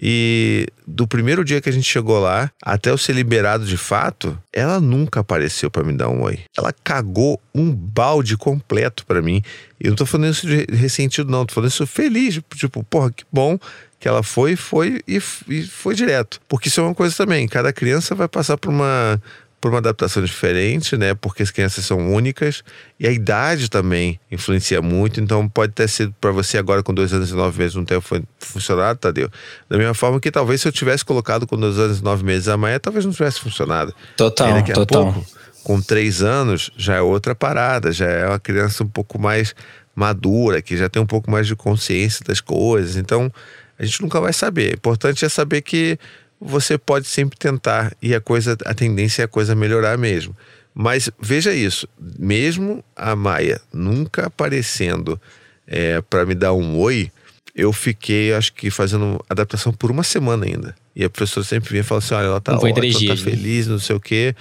[0.00, 4.38] E do primeiro dia que a gente chegou lá até eu ser liberado de fato,
[4.52, 6.40] ela nunca apareceu para me dar um oi.
[6.56, 9.42] Ela cagou um balde completo para mim.
[9.80, 11.44] E eu não tô falando isso de ressentido, não.
[11.44, 12.40] Tô falando isso feliz.
[12.54, 13.58] Tipo, porra, que bom
[13.98, 16.40] que ela foi, foi e, e foi direto.
[16.48, 17.46] Porque isso é uma coisa também.
[17.46, 19.22] Cada criança vai passar por uma
[19.62, 21.14] por uma adaptação diferente, né?
[21.14, 22.64] Porque as crianças são únicas
[22.98, 25.20] e a idade também influencia muito.
[25.20, 28.02] Então pode ter sido para você agora com dois anos e nove meses não ter
[28.40, 29.30] funcionado, Tadeu.
[29.70, 32.48] Da mesma forma que talvez se eu tivesse colocado com dois anos e nove meses
[32.48, 33.94] amanhã, talvez não tivesse funcionado.
[34.16, 35.12] Total, total.
[35.12, 35.26] Pouco,
[35.62, 39.54] com três anos já é outra parada, já é uma criança um pouco mais
[39.94, 42.96] madura, que já tem um pouco mais de consciência das coisas.
[42.96, 43.32] Então
[43.78, 44.72] a gente nunca vai saber.
[44.72, 45.96] O importante é saber que
[46.44, 50.36] você pode sempre tentar e a coisa, a tendência é a coisa melhorar mesmo.
[50.74, 51.86] Mas veja isso,
[52.18, 55.20] mesmo a Maia nunca aparecendo
[55.66, 57.10] é, para me dar um oi,
[57.54, 60.74] eu fiquei, acho que, fazendo adaptação por uma semana ainda.
[60.96, 63.66] E a professora sempre vinha e falava assim: olha, ela tá, ótima, ela tá feliz,
[63.66, 64.34] não sei o quê.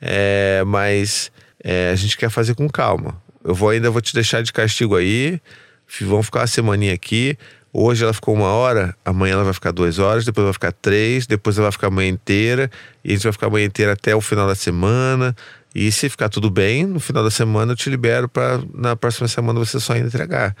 [0.00, 1.30] É, mas
[1.62, 3.22] é, a gente quer fazer com calma.
[3.44, 5.38] Eu vou ainda vou te deixar de castigo aí,
[6.00, 7.36] vamos ficar uma semaninha aqui.
[7.76, 11.26] Hoje ela ficou uma hora, amanhã ela vai ficar duas horas, depois vai ficar três,
[11.26, 12.70] depois ela vai ficar a manhã inteira,
[13.02, 15.34] e a gente vai ficar a manhã inteira até o final da semana.
[15.74, 19.26] E se ficar tudo bem, no final da semana eu te libero para na próxima
[19.26, 20.54] semana você só entregar.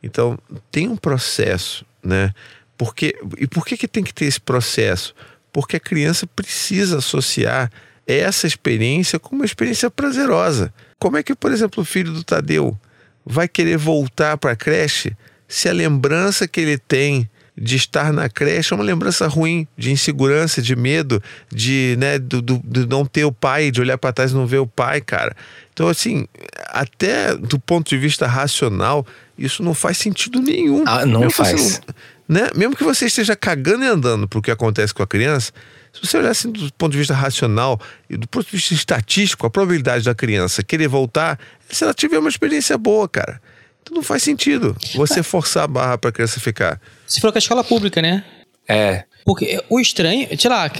[0.00, 0.38] Então,
[0.70, 2.32] tem um processo, né?
[2.78, 5.12] Porque, e por que, que tem que ter esse processo?
[5.52, 7.68] Porque a criança precisa associar
[8.06, 10.72] essa experiência com uma experiência prazerosa.
[11.00, 12.78] Como é que, por exemplo, o filho do Tadeu
[13.26, 15.16] vai querer voltar para a creche
[15.50, 19.90] se a lembrança que ele tem de estar na creche é uma lembrança ruim, de
[19.90, 21.20] insegurança, de medo,
[21.52, 24.58] de, né, do, do, não ter o pai, de olhar para trás e não ver
[24.58, 25.36] o pai, cara.
[25.72, 26.26] Então, assim,
[26.68, 29.04] até do ponto de vista racional,
[29.36, 30.84] isso não faz sentido nenhum.
[30.86, 31.82] Ah, não Mesmo faz.
[32.28, 32.48] Não, né?
[32.54, 35.52] Mesmo que você esteja cagando e andando pro que acontece com a criança,
[35.92, 39.44] se você olhar assim do ponto de vista racional e do ponto de vista estatístico,
[39.46, 43.40] a probabilidade da criança querer voltar se ela tiver uma experiência boa, cara.
[43.90, 46.80] Então não faz sentido você forçar a barra para a criança ficar.
[47.06, 48.24] Você falou que é escola pública, né?
[48.68, 49.04] É.
[49.24, 50.70] Porque o estranho, sei lá,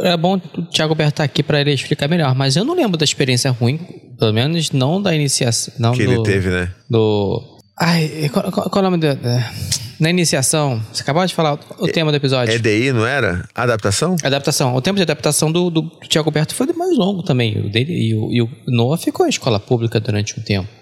[0.00, 2.74] é bom o Thiago Berto estar tá aqui para ele explicar melhor, mas eu não
[2.74, 3.78] lembro da experiência ruim,
[4.18, 5.74] pelo menos não da iniciação.
[5.78, 6.72] Não que do, ele teve, né?
[6.88, 7.58] Do.
[7.78, 9.16] Ai, qual, qual, qual é o nome da.
[9.98, 12.54] Na iniciação, você acabou de falar o é, tema do episódio.
[12.54, 13.46] EDI, não era?
[13.54, 14.16] Adaptação?
[14.22, 14.74] Adaptação.
[14.74, 17.58] O tempo de adaptação do, do, do Tiago Berto foi mais longo também.
[17.58, 20.79] O dele, e, o, e o Noah ficou em escola pública durante um tempo.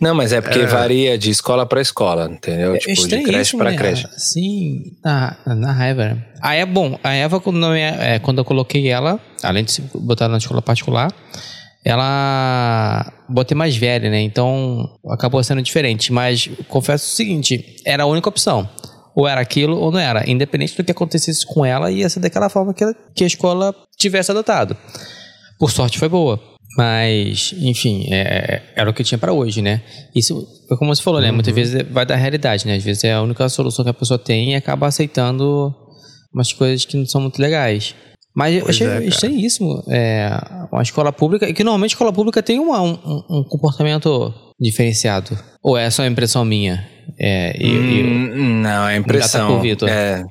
[0.00, 0.66] Não, mas é porque é.
[0.66, 2.74] varia de escola para escola, entendeu?
[2.74, 3.76] É tipo, de creche para né?
[3.76, 4.08] creche.
[4.16, 6.16] Sim, na, na raiva.
[6.40, 10.38] Aí é bom, a Eva, quando, é, quando eu coloquei ela, além de botar na
[10.38, 11.12] escola particular,
[11.84, 14.20] ela botei mais velha, né?
[14.20, 16.12] Então acabou sendo diferente.
[16.12, 18.68] Mas confesso o seguinte: era a única opção.
[19.14, 20.28] Ou era aquilo ou não era.
[20.30, 22.84] Independente do que acontecesse com ela, ia ser daquela forma que,
[23.14, 24.76] que a escola tivesse adotado.
[25.58, 26.40] Por sorte foi boa.
[26.76, 29.82] Mas, enfim, é, era o que tinha para hoje, né?
[30.14, 31.28] Isso foi como você falou, né?
[31.28, 31.34] Uhum.
[31.34, 32.76] Muitas vezes vai da realidade, né?
[32.76, 35.74] Às vezes é a única solução que a pessoa tem e acaba aceitando
[36.32, 37.94] umas coisas que não são muito legais.
[38.34, 39.82] Mas eu achei é, estranhíssimo.
[39.88, 40.30] É,
[40.70, 42.92] uma escola pública, e que normalmente a escola pública tem uma, um,
[43.28, 45.36] um, comportamento diferenciado.
[45.62, 46.88] Ou é só impressão minha?
[47.18, 49.60] É, e, hum, e, não, é impressão.
[49.88, 50.24] É,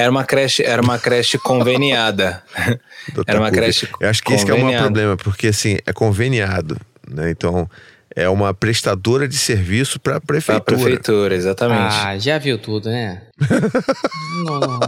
[0.00, 2.42] era uma creche, era uma creche conveniada.
[3.26, 5.92] era uma creche Eu acho que esse que é o maior problema, porque assim, é
[5.92, 7.30] conveniado, né?
[7.30, 7.68] Então,
[8.16, 10.64] é uma prestadora de serviço para a prefeitura.
[10.64, 11.94] Para a prefeitura, exatamente.
[11.94, 13.22] Ah, já viu tudo, né?
[14.46, 14.80] não.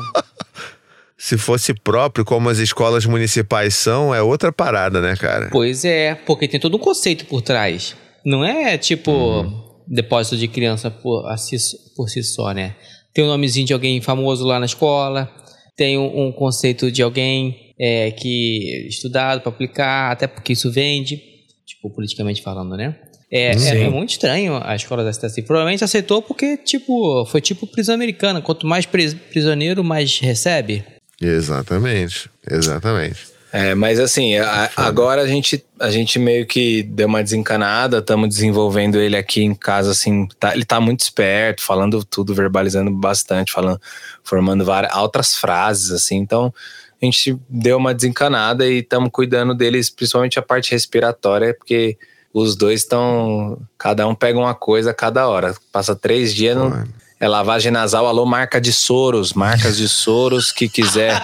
[1.19, 5.51] Se fosse próprio, como as escolas municipais são, é outra parada, né, cara?
[5.53, 7.95] Pois é, porque tem todo um conceito por trás.
[8.25, 9.63] Não é tipo uhum.
[9.87, 11.57] depósito de criança por, assim,
[11.95, 12.75] por si só, né?
[13.13, 15.31] Tem o um nomezinho de alguém famoso lá na escola,
[15.77, 21.21] tem um, um conceito de alguém é, que estudado para aplicar, até porque isso vende,
[21.67, 22.97] tipo, politicamente falando, né?
[23.31, 25.41] É, é, é, muito estranho a escola da STC.
[25.43, 28.43] Provavelmente aceitou porque, tipo, foi tipo prisão americana.
[28.43, 30.85] Quanto mais prisioneiro, mais recebe.
[31.19, 33.32] Exatamente, exatamente.
[33.53, 38.31] É, mas assim, a, agora a gente, a gente meio que deu uma desencanada, estamos
[38.31, 43.53] desenvolvendo ele aqui em casa, assim, tá, ele tá muito esperto, falando tudo, verbalizando bastante,
[43.53, 43.79] falando,
[44.25, 46.53] formando várias outras frases, assim, então
[47.01, 51.99] a gente deu uma desencanada e estamos cuidando deles, principalmente a parte respiratória, porque
[52.33, 53.61] os dois estão.
[53.77, 55.55] Cada um pega uma coisa a cada hora.
[55.71, 56.85] Passa três dias, não,
[57.23, 61.23] é lavagem nasal, alô, marca de Soros, marcas de Soros que quiser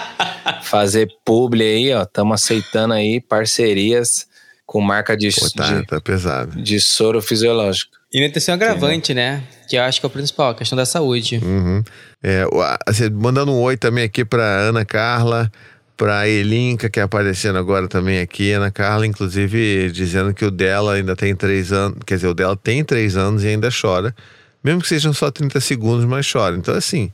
[0.63, 4.25] fazer publi aí, ó, estamos aceitando aí parcerias
[4.65, 6.61] com marca de, Pô, tá, de, tá pesado.
[6.61, 7.91] de soro fisiológico.
[8.13, 9.43] E ainda tem um agravante, né?
[9.67, 11.41] Que eu acho que é o principal, a questão da saúde.
[11.43, 11.83] Uhum.
[12.23, 12.45] É,
[12.87, 15.51] assim, mandando um oi também aqui para Ana Carla,
[15.97, 18.53] para Elinka, que é aparecendo agora também aqui.
[18.53, 22.55] Ana Carla, inclusive, dizendo que o dela ainda tem três anos, quer dizer, o dela
[22.55, 24.15] tem três anos e ainda chora.
[24.63, 26.55] Mesmo que sejam só 30 segundos, mas chora.
[26.55, 27.11] Então, assim,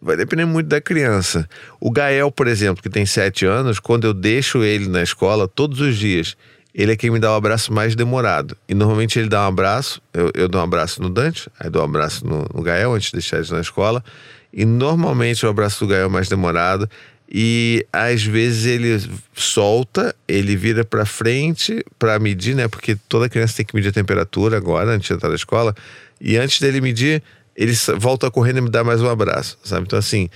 [0.00, 1.48] vai depender muito da criança.
[1.80, 5.80] O Gael, por exemplo, que tem 7 anos, quando eu deixo ele na escola todos
[5.80, 6.36] os dias,
[6.74, 8.56] ele é quem me dá o um abraço mais demorado.
[8.68, 11.82] E normalmente ele dá um abraço, eu, eu dou um abraço no Dante, aí dou
[11.82, 14.04] um abraço no, no Gael antes de deixar ele na escola.
[14.52, 16.88] E normalmente o abraço do Gael é mais demorado.
[17.30, 22.68] E às vezes ele solta, ele vira para frente para medir, né?
[22.68, 25.74] Porque toda criança tem que medir a temperatura agora antes de entrar na escola.
[26.20, 27.22] E antes dele medir,
[27.56, 29.82] ele volta correndo e me dá mais um abraço, sabe?
[29.82, 30.28] Então, assim,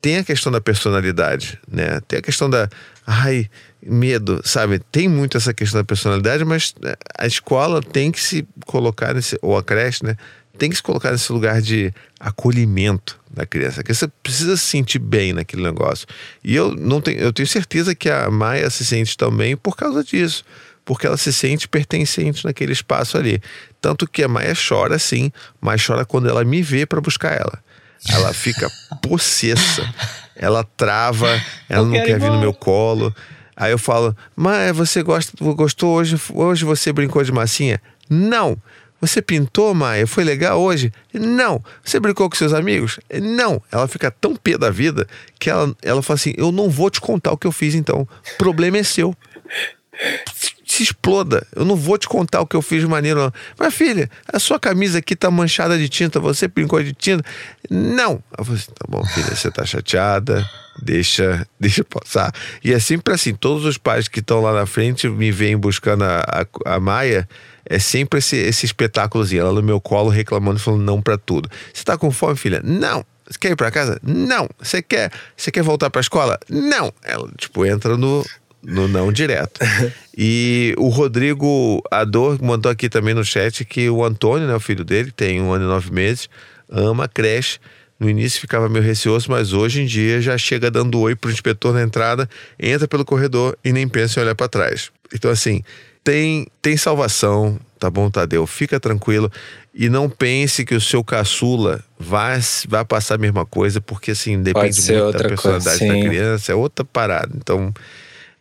[0.00, 2.00] tem a questão da personalidade, né?
[2.06, 2.68] Tem a questão da,
[3.06, 3.48] ai,
[3.82, 4.80] medo, sabe?
[4.90, 9.38] Tem muito essa questão da personalidade, mas né, a escola tem que se colocar nesse,
[9.40, 10.16] ou a creche, né?
[10.58, 13.82] Tem que se colocar nesse lugar de acolhimento da criança.
[13.82, 16.06] A criança precisa se sentir bem naquele negócio.
[16.42, 20.02] E eu não tenho, eu tenho certeza que a Maia se sente também por causa
[20.02, 20.44] disso
[20.86, 23.42] porque ela se sente pertencente naquele espaço ali.
[23.86, 27.62] Tanto que a Maia chora sim, mas chora quando ela me vê para buscar ela.
[28.10, 28.68] Ela fica
[29.00, 29.88] possessa,
[30.34, 33.14] ela trava, ela não quero quer ir vir no meu colo.
[33.56, 36.20] Aí eu falo, Maia, você gosta, gostou hoje?
[36.34, 37.80] Hoje você brincou de massinha?
[38.10, 38.60] Não.
[39.00, 40.04] Você pintou, Maia?
[40.04, 40.92] Foi legal hoje?
[41.14, 41.62] Não.
[41.84, 42.98] Você brincou com seus amigos?
[43.22, 43.62] Não.
[43.70, 45.06] Ela fica tão pé da vida
[45.38, 48.00] que ela, ela fala assim: Eu não vou te contar o que eu fiz então.
[48.00, 49.14] O problema é seu.
[50.76, 51.46] Se exploda.
[51.56, 53.18] Eu não vou te contar o que eu fiz maneiro.
[53.18, 53.32] Não.
[53.58, 56.20] Mas, filha, a sua camisa aqui tá manchada de tinta.
[56.20, 57.24] Você brincou de tinta?
[57.70, 58.22] Não.
[58.36, 60.46] Eu assim: Tá bom, filha, você tá chateada.
[60.82, 62.30] Deixa, deixa passar.
[62.62, 66.04] E é sempre assim: todos os pais que estão lá na frente me vêm buscando
[66.04, 67.26] a, a, a Maia.
[67.64, 69.40] É sempre esse, esse espetáculozinho.
[69.40, 71.48] Ela no meu colo reclamando, falando não pra tudo.
[71.72, 72.60] Você tá com fome, filha?
[72.62, 73.02] Não.
[73.26, 73.98] Você quer ir pra casa?
[74.02, 74.46] Não.
[74.58, 76.38] Você quer, você quer voltar pra escola?
[76.50, 76.92] Não.
[77.02, 78.22] Ela, tipo, entra no,
[78.66, 79.60] no não direto.
[80.18, 84.82] E o Rodrigo Ador mandou aqui também no chat que o Antônio, né, o filho
[84.82, 86.30] dele, tem um ano e nove meses,
[86.70, 87.58] ama creche.
[88.00, 91.74] No início ficava meio receoso, mas hoje em dia já chega dando oi pro inspetor
[91.74, 92.26] na entrada,
[92.58, 94.90] entra pelo corredor e nem pensa em olhar para trás.
[95.12, 95.62] Então, assim,
[96.02, 98.46] tem, tem salvação, tá bom, Tadeu?
[98.46, 99.30] Fica tranquilo
[99.74, 104.42] e não pense que o seu caçula vai, vai passar a mesma coisa, porque, assim,
[104.42, 107.32] depende muito da personalidade coisa, da criança, é outra parada.
[107.36, 107.74] Então,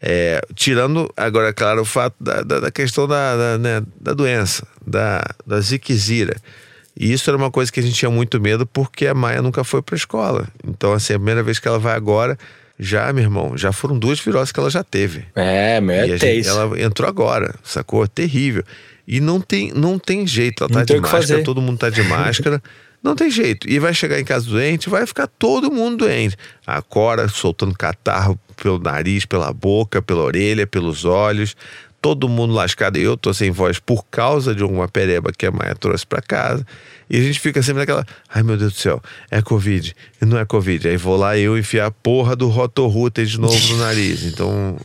[0.07, 4.67] é, tirando agora, claro, o fato da, da, da questão da, da, né, da doença,
[4.85, 6.35] da, da ziquezira.
[6.95, 9.63] E isso era uma coisa que a gente tinha muito medo porque a Maia nunca
[9.63, 10.47] foi para escola.
[10.63, 12.37] Então, assim, a primeira vez que ela vai agora,
[12.79, 15.25] já, meu irmão, já foram duas viroses que ela já teve.
[15.33, 18.07] É, meu, é gente- ela entrou agora, sacou?
[18.07, 18.63] Terrível.
[19.07, 20.63] E não tem, não tem jeito.
[20.63, 22.61] Ela tá de máscara, todo mundo tá de máscara.
[23.05, 23.69] Não tem jeito.
[23.69, 26.35] E vai chegar em casa doente, vai ficar todo mundo doente.
[26.65, 31.55] A Cora soltando catarro pelo nariz, pela boca, pela orelha, pelos olhos.
[32.01, 32.97] Todo mundo lascado.
[32.97, 36.19] E eu tô sem voz por causa de uma pereba que a Maia trouxe pra
[36.19, 36.65] casa.
[37.07, 38.03] E a gente fica sempre naquela.
[38.27, 39.95] Ai meu Deus do céu, é Covid.
[40.21, 40.87] Não é Covid.
[40.87, 44.23] Aí vou lá eu enfiar a porra do Rotorruter de novo no nariz.
[44.23, 44.79] Então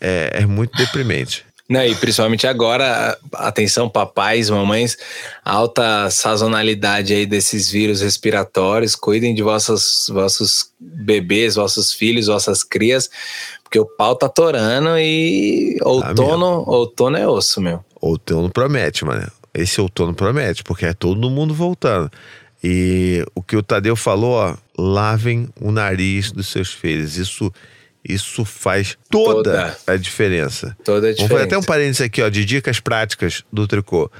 [0.00, 1.46] é, é muito deprimente.
[1.72, 4.98] Não, e principalmente agora, atenção, papais, mamães,
[5.42, 13.08] alta sazonalidade aí desses vírus respiratórios, cuidem de vossos, vossos bebês, vossos filhos, vossas crias,
[13.62, 17.82] porque o pau tá torando e outono, outono é osso, meu.
[17.98, 19.32] Outono promete, mano.
[19.54, 22.10] Esse outono promete, porque é todo mundo voltando.
[22.62, 27.16] E o que o Tadeu falou, ó, lavem o nariz dos seus filhos.
[27.16, 27.50] Isso,
[28.06, 29.78] isso faz toda, Toda.
[29.86, 30.76] a diferença.
[30.84, 31.58] Toda a Vamos fazer até diferença.
[31.58, 34.10] um parênteses aqui, ó, de dicas práticas do tricô.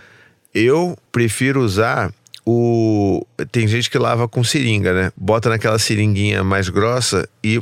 [0.55, 2.13] Eu prefiro usar
[2.47, 3.27] o.
[3.51, 5.13] Tem gente que lava com seringa, né?
[5.17, 7.61] Bota naquela seringuinha mais grossa e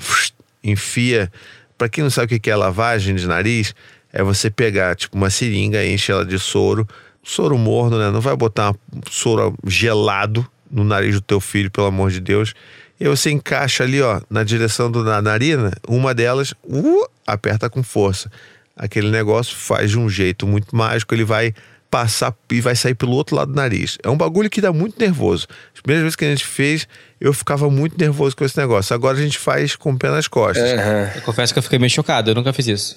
[0.63, 1.31] enfia.
[1.79, 3.75] Pra quem não sabe o que é lavagem de nariz,
[4.13, 6.87] é você pegar, tipo, uma seringa, enche ela de soro,
[7.23, 8.11] soro morno, né?
[8.11, 8.75] Não vai botar
[9.11, 12.55] soro gelado no nariz do teu filho, pelo amor de Deus.
[13.01, 17.71] E aí você encaixa ali, ó, na direção do, da narina, uma delas, uh, aperta
[17.71, 18.31] com força.
[18.77, 21.55] Aquele negócio faz de um jeito muito mágico, ele vai
[21.91, 23.99] passar e vai sair pelo outro lado do nariz.
[24.03, 25.49] É um bagulho que dá muito nervoso.
[25.75, 26.87] As primeiras vezes que a gente fez,
[27.21, 28.95] eu ficava muito nervoso com esse negócio.
[28.95, 30.71] Agora a gente faz com o pé nas costas.
[30.79, 31.11] Aham.
[31.17, 32.97] Eu confesso que eu fiquei meio chocado, eu nunca fiz isso.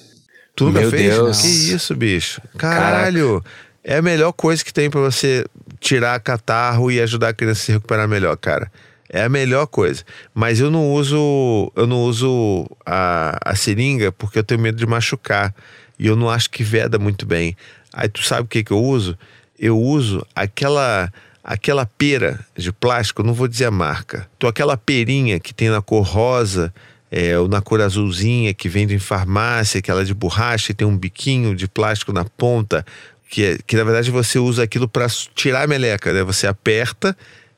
[0.54, 1.12] Tu nunca Meu fez?
[1.14, 1.40] Deus.
[1.40, 2.40] Que isso, bicho?
[2.56, 3.42] Caralho!
[3.82, 5.44] É a melhor coisa que tem pra você
[5.80, 8.70] tirar catarro e ajudar a criança a se recuperar melhor, cara.
[9.14, 10.02] É a melhor coisa.
[10.34, 14.84] Mas eu não uso, eu não uso a, a seringa porque eu tenho medo de
[14.84, 15.54] machucar.
[15.96, 17.56] E eu não acho que veda muito bem.
[17.92, 19.16] Aí tu sabe o que, que eu uso?
[19.56, 21.12] Eu uso aquela
[21.44, 24.28] aquela pera de plástico, não vou dizer a marca.
[24.36, 26.74] Então aquela perinha que tem na cor rosa,
[27.08, 30.98] é, ou na cor azulzinha que vende em farmácia, aquela de borracha e tem um
[30.98, 32.84] biquinho de plástico na ponta,
[33.30, 36.24] que, é, que na verdade você usa aquilo para tirar a meleca, né?
[36.24, 37.16] Você aperta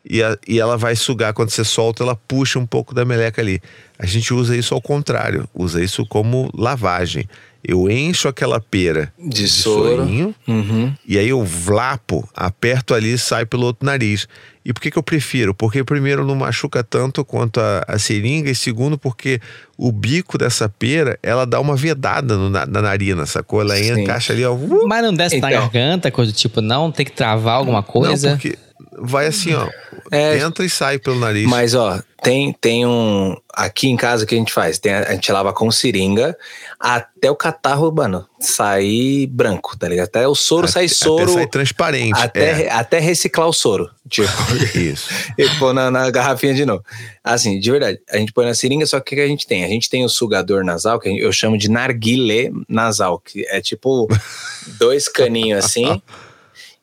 [0.08, 1.32] e, a- e ela vai sugar.
[1.32, 3.60] Quando você solta, ela puxa um pouco da meleca ali.
[3.98, 7.28] A gente usa isso ao contrário, usa isso como lavagem.
[7.68, 9.96] Eu encho aquela pera De soro.
[9.96, 10.94] sorinho, Uhum.
[11.04, 14.28] e aí eu vlapo, aperto ali e sai pelo outro nariz.
[14.64, 15.52] E por que, que eu prefiro?
[15.52, 19.40] Porque primeiro não machuca tanto quanto a, a seringa, e segundo porque
[19.76, 23.60] o bico dessa pera, ela dá uma vedada no, na, na narina, sacou?
[23.60, 24.00] Ela Sim.
[24.02, 24.54] encaixa ali, ó.
[24.54, 25.62] uh, Mas não desce na Então.
[25.62, 28.30] garganta, coisa do tipo, não, tem que travar alguma coisa.
[28.30, 28.56] Não, porque
[28.98, 29.68] vai assim, ó.
[30.10, 30.38] É.
[30.38, 31.48] entra e sai pelo nariz.
[31.48, 33.36] Mas, ó, tem, tem um.
[33.52, 34.78] Aqui em casa o que a gente faz?
[34.78, 36.36] Tem, a gente lava com seringa
[36.78, 40.06] até o catarro, mano, sair branco, tá ligado?
[40.06, 41.24] Até o soro sair soro.
[41.24, 42.20] Até sai transparente.
[42.20, 42.70] Até, é.
[42.70, 43.90] até reciclar o soro.
[44.08, 44.28] Tipo,
[44.74, 45.08] Isso.
[45.38, 46.82] e pôr na, na garrafinha de novo.
[47.22, 49.64] Assim, de verdade, a gente põe na seringa, só que o que a gente tem?
[49.64, 54.08] A gente tem o sugador nasal, que eu chamo de narguilé nasal, que é tipo
[54.78, 56.02] dois caninhos assim,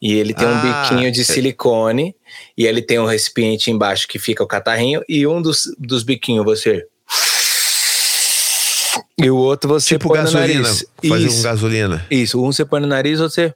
[0.03, 1.23] e ele tem um Ah, biquinho de é.
[1.23, 2.13] silicone,
[2.57, 6.43] e ele tem um recipiente embaixo que fica o catarrinho, e um dos, dos biquinhos
[6.43, 6.85] você.
[9.17, 10.61] E o outro você Tipo põe no gasolina.
[10.61, 10.85] nariz.
[11.07, 11.39] Fazer Isso.
[11.39, 12.05] um gasolina.
[12.11, 13.53] Isso, um você põe no nariz, você.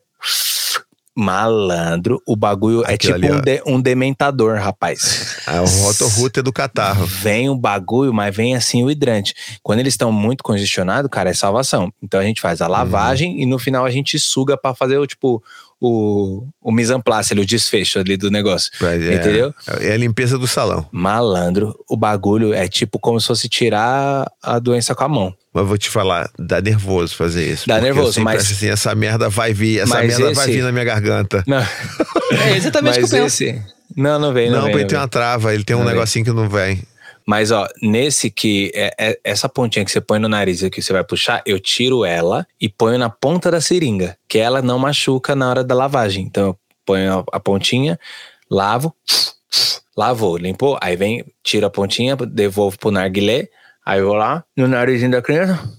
[1.19, 5.35] Malandro, o bagulho é Aquilo tipo ali, um, de- um dementador, rapaz.
[5.47, 7.05] É o rotorruter do catarro.
[7.05, 9.33] Vem o bagulho, mas vem assim o hidrante.
[9.63, 11.91] Quando eles estão muito congestionados, cara, é salvação.
[12.03, 15.07] Então a gente faz a lavagem e no final a gente suga pra fazer o
[15.07, 15.41] tipo
[15.79, 18.71] o, o mise en place, ali, o desfecho ali do negócio.
[18.81, 19.53] É, Entendeu?
[19.79, 20.87] É a limpeza do salão.
[20.91, 25.33] Malandro, o bagulho é tipo como se fosse tirar a doença com a mão.
[25.53, 27.67] Mas vou te falar, dá nervoso fazer isso.
[27.67, 30.71] Dá nervoso, mas- acho assim, essa merda vai vir, essa merda vai esse- vir na
[30.71, 31.43] minha garganta.
[31.47, 33.43] Não, É exatamente o que eu penso.
[33.43, 33.61] esse.
[33.95, 34.73] Não, não vem, não, Não, vem.
[34.73, 34.99] ele não tem vem.
[34.99, 35.95] uma trava, ele tem um Não vem.
[35.95, 36.83] negocinho que não vem.
[37.27, 40.93] Mas, ó, nesse que é, é- essa pontinha que você põe no nariz que você
[40.93, 45.35] vai puxar, eu tiro ela e ponho na ponta da seringa, que ela não machuca
[45.35, 46.23] na hora da lavagem.
[46.23, 47.99] Então, eu ponho a, a pontinha,
[48.49, 48.95] lavo,
[49.95, 53.49] lavou, limpou, aí vem, tiro a pontinha, devolvo pro narguilé,
[53.85, 55.76] aí eu vou lá no narizinho da criança.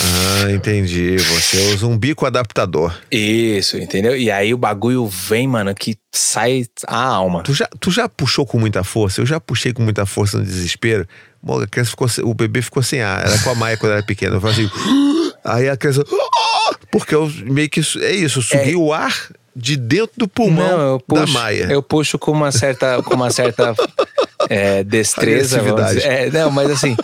[0.00, 1.16] Ah, entendi.
[1.16, 2.94] Você usa um bico adaptador.
[3.10, 4.16] Isso, entendeu?
[4.16, 7.42] E aí o bagulho vem, mano, que sai a alma.
[7.42, 9.20] Tu já, tu já puxou com muita força?
[9.20, 11.06] Eu já puxei com muita força no desespero.
[11.42, 13.26] Bom, a criança ficou, o bebê ficou sem ar.
[13.26, 14.36] Era com a Maia quando era pequena.
[14.36, 14.70] Eu falei assim.
[15.44, 16.04] Aí a criança.
[16.12, 17.80] "Ah!" Porque eu meio que.
[18.00, 19.14] É isso, eu suguei o ar
[19.54, 21.66] de dentro do pulmão Não, eu da puxo, Maia.
[21.70, 23.74] eu puxo com uma certa, com uma certa
[24.50, 25.60] é, destreza.
[25.60, 26.04] dizer.
[26.04, 26.94] É, não, mas assim,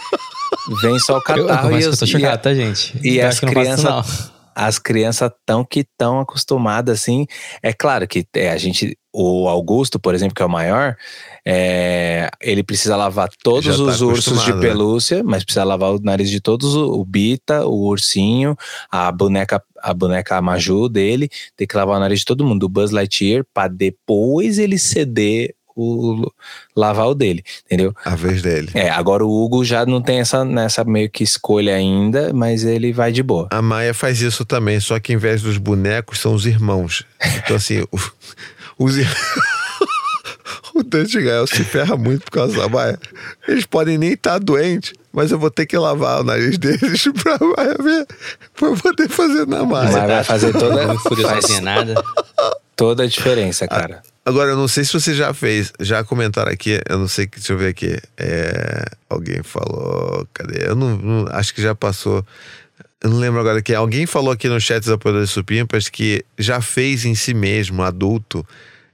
[0.81, 2.99] vem só o catarro eu, e, eu os- tô e chocado, a- tá, gente?
[3.03, 7.27] e as crianças, as crianças tão que tão acostumadas assim.
[7.63, 10.95] É claro que é, a gente, o Augusto, por exemplo, que é o maior,
[11.45, 14.61] é, ele precisa lavar todos Já tá os ursos de né?
[14.61, 18.57] pelúcia, mas precisa lavar o nariz de todos, o, o Bita, o ursinho,
[18.91, 22.69] a boneca, a boneca Maju dele, tem que lavar o nariz de todo mundo, do
[22.69, 26.31] Buzz Lightyear, pra depois ele ceder o
[26.77, 27.95] lavar o dele, entendeu?
[28.05, 28.71] A vez dele.
[28.75, 32.93] É, agora o Hugo já não tem essa nessa meio que escolha ainda, mas ele
[32.93, 33.49] vai de boa.
[33.51, 37.05] A Maia faz isso também, só que em vez dos bonecos são os irmãos.
[37.39, 37.99] Então, assim, o,
[38.79, 39.07] os ir-
[40.75, 42.99] O Dante Gael se ferra muito por causa da Maia.
[43.47, 47.37] Eles podem nem estar doentes, mas eu vou ter que lavar o nariz deles pra
[47.39, 48.07] Maia ver,
[48.57, 50.07] pra eu poder fazer na Mas Maia.
[50.07, 52.03] vai fazer toda, Não faz nada.
[52.75, 54.03] toda a diferença, cara.
[54.25, 57.53] Agora, eu não sei se você já fez, já comentaram aqui, eu não sei, deixa
[57.53, 57.99] eu ver aqui.
[58.17, 60.65] É, alguém falou, cadê?
[60.69, 62.25] Eu não, não- acho que já passou.
[63.03, 66.61] Eu não lembro agora que alguém falou aqui no chat dos apoiadores supimpas que já
[66.61, 68.47] fez em si mesmo, adulto,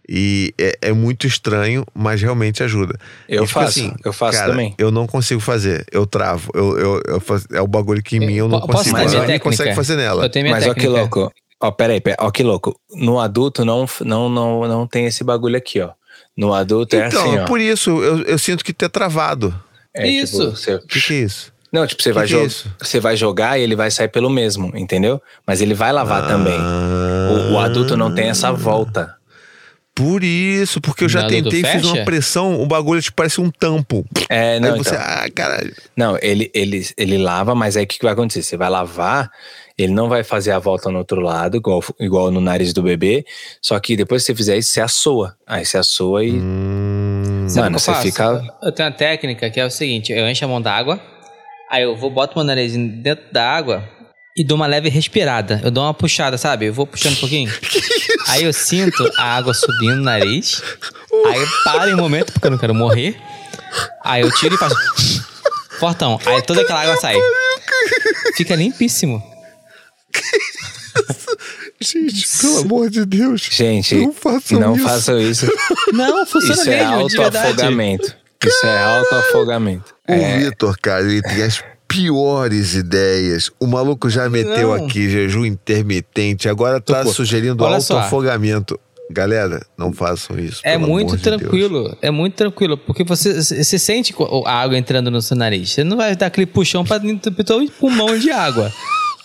[0.08, 2.98] e é, é muito estranho, mas realmente ajuda.
[3.28, 4.74] Eu E faço, eu faço cara, também.
[4.78, 6.50] Eu não consigo fazer, eu travo.
[6.54, 8.96] Eu, eu, eu faço- é o bagulho que em mim eu não Posso consigo.
[8.96, 10.24] Mas consegue fazer nela.
[10.24, 11.30] Eu tenho minha Mas ó que louco.
[11.60, 12.78] Ó, peraí, peraí, ó que louco.
[12.94, 15.90] No adulto não, não, não, não tem esse bagulho aqui, ó.
[16.36, 17.44] No adulto é Então, assim, ó.
[17.46, 19.52] por isso, eu, eu sinto que ter travado.
[19.94, 20.38] É, Isso.
[20.38, 21.52] tipo, você- O que, que é isso?
[21.72, 22.70] Não, tipo, você vai, que é jo- isso?
[22.80, 25.20] você vai jogar e ele vai sair pelo mesmo, entendeu?
[25.46, 26.58] Mas ele vai lavar também.
[26.58, 29.16] O, o adulto não tem essa volta.
[29.94, 33.50] Por isso, porque eu já No tentei, fiz uma pressão, o bagulho tipo, parece um
[33.50, 34.06] tampo.
[34.28, 35.02] É, não, Aí você, então.
[35.04, 35.74] ah, caralho.
[35.96, 38.42] Não, ele, ele, ele lava, mas aí o que que vai acontecer?
[38.44, 39.28] Você vai lavar,
[39.78, 43.24] ele não vai fazer a volta no outro lado, igual, igual no nariz do bebê.
[43.62, 45.36] Só que depois que você fizer isso, você assoa.
[45.46, 46.32] Aí você assoa e.
[46.32, 48.02] Hum, Mano, você faço?
[48.02, 51.00] fica- Eu tenho uma técnica que é o seguinte: eu encho a mão d'água,
[51.70, 53.88] aí eu vou, boto meu nariz dentro da água
[54.36, 55.60] e dou uma leve respirada.
[55.64, 56.66] Eu dou uma puxada, sabe?
[56.66, 57.50] Eu vou puxando um pouquinho.
[58.28, 60.62] Aí eu sinto a água subindo no nariz.
[61.26, 63.16] Aí eu paro em um momento, porque eu não quero morrer.
[64.04, 64.76] Aí eu tiro e faço.
[65.80, 66.20] Fortão.
[66.26, 67.16] Aí toda aquela água sai.
[68.36, 69.22] Fica limpíssimo.
[71.80, 73.48] gente, pelo amor de Deus.
[73.50, 74.84] Gente, não façam não isso.
[74.84, 75.46] façam isso.
[75.92, 77.16] Não, funciona Isso é mesmo, verdade.
[77.26, 78.16] autoafogamento.
[78.44, 79.94] Isso é autoafogamento.
[80.08, 83.50] O É, Vitor, cara, ele tem as piores ideias.
[83.58, 84.86] O maluco já meteu Não.
[84.86, 88.78] aqui jejum intermitente, agora tá Pô, sugerindo autoafogamento.
[89.10, 90.60] Galera, não façam isso.
[90.62, 95.10] É muito amor de tranquilo, é muito tranquilo, porque você, você sente a água entrando
[95.10, 95.70] no seu nariz.
[95.70, 98.70] Você não vai dar aquele puxão para o pulmão de água.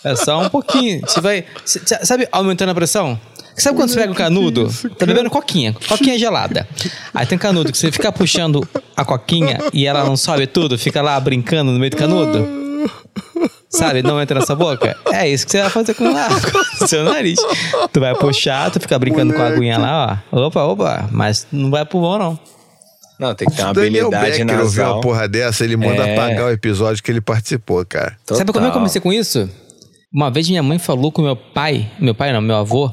[0.04, 1.00] É só um pouquinho.
[1.00, 3.18] Você vai, sabe, aumentando a pressão?
[3.56, 4.68] Sabe quando você pega o canudo?
[4.98, 6.66] tá bebendo coquinha, coquinha gelada.
[7.14, 11.00] Aí tem canudo que você fica puxando a coquinha e ela não sobe tudo, fica
[11.00, 12.46] lá brincando no meio do canudo.
[13.70, 14.02] Sabe?
[14.02, 14.96] Não entra na sua boca.
[15.12, 17.38] É isso que você vai fazer com, a, com o seu nariz.
[17.92, 20.46] Tu vai puxar, tu fica brincando com a aguinha lá, ó.
[20.46, 21.08] Opa, opa.
[21.10, 22.38] Mas não vai pro bom, não.
[23.18, 24.94] Não, tem que ter uma Daniel habilidade Becker ouviu nasal.
[24.94, 26.14] uma porra dessa, ele manda É.
[26.14, 28.16] apagar o episódio que ele participou, cara.
[28.26, 28.72] Sabe como eu Total.
[28.72, 29.48] comecei com isso?
[30.14, 32.88] Uma vez minha mãe falou com meu pai, meu pai não, meu avô,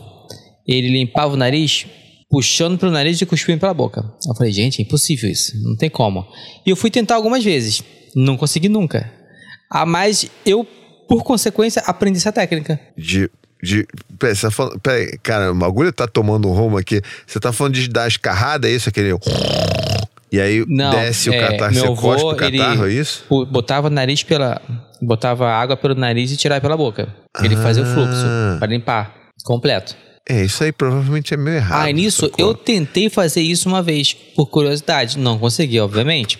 [0.67, 1.85] ele limpava o nariz
[2.27, 4.03] puxando pelo nariz e cuspindo pela boca.
[4.27, 6.25] Eu falei, gente, é impossível isso, não tem como.
[6.65, 7.83] E eu fui tentar algumas vezes,
[8.15, 9.11] não consegui nunca.
[9.69, 10.65] Ah, mas eu,
[11.07, 12.79] por consequência, aprendi essa técnica.
[12.97, 13.29] De.
[13.61, 13.85] de
[14.17, 17.01] peraí, você tá falando, peraí, cara, o bagulho tá tomando um rumo aqui.
[17.27, 18.89] Você tá falando de dar escarrada, é isso?
[18.89, 19.11] Aquele.
[20.31, 23.23] E aí Não, desce o é, catarro, meu você avô, cospe o catarro, é isso?
[23.49, 24.61] Botava o nariz pela.
[25.01, 27.09] Botava água pelo nariz e tirava pela boca.
[27.43, 28.55] Ele fazia o fluxo Ah.
[28.59, 29.13] para limpar
[29.43, 29.95] completo.
[30.29, 31.87] É, isso aí provavelmente é meio errado.
[31.87, 35.17] Ah, nisso eu tentei fazer isso uma vez, por curiosidade.
[35.17, 36.37] Não consegui, obviamente.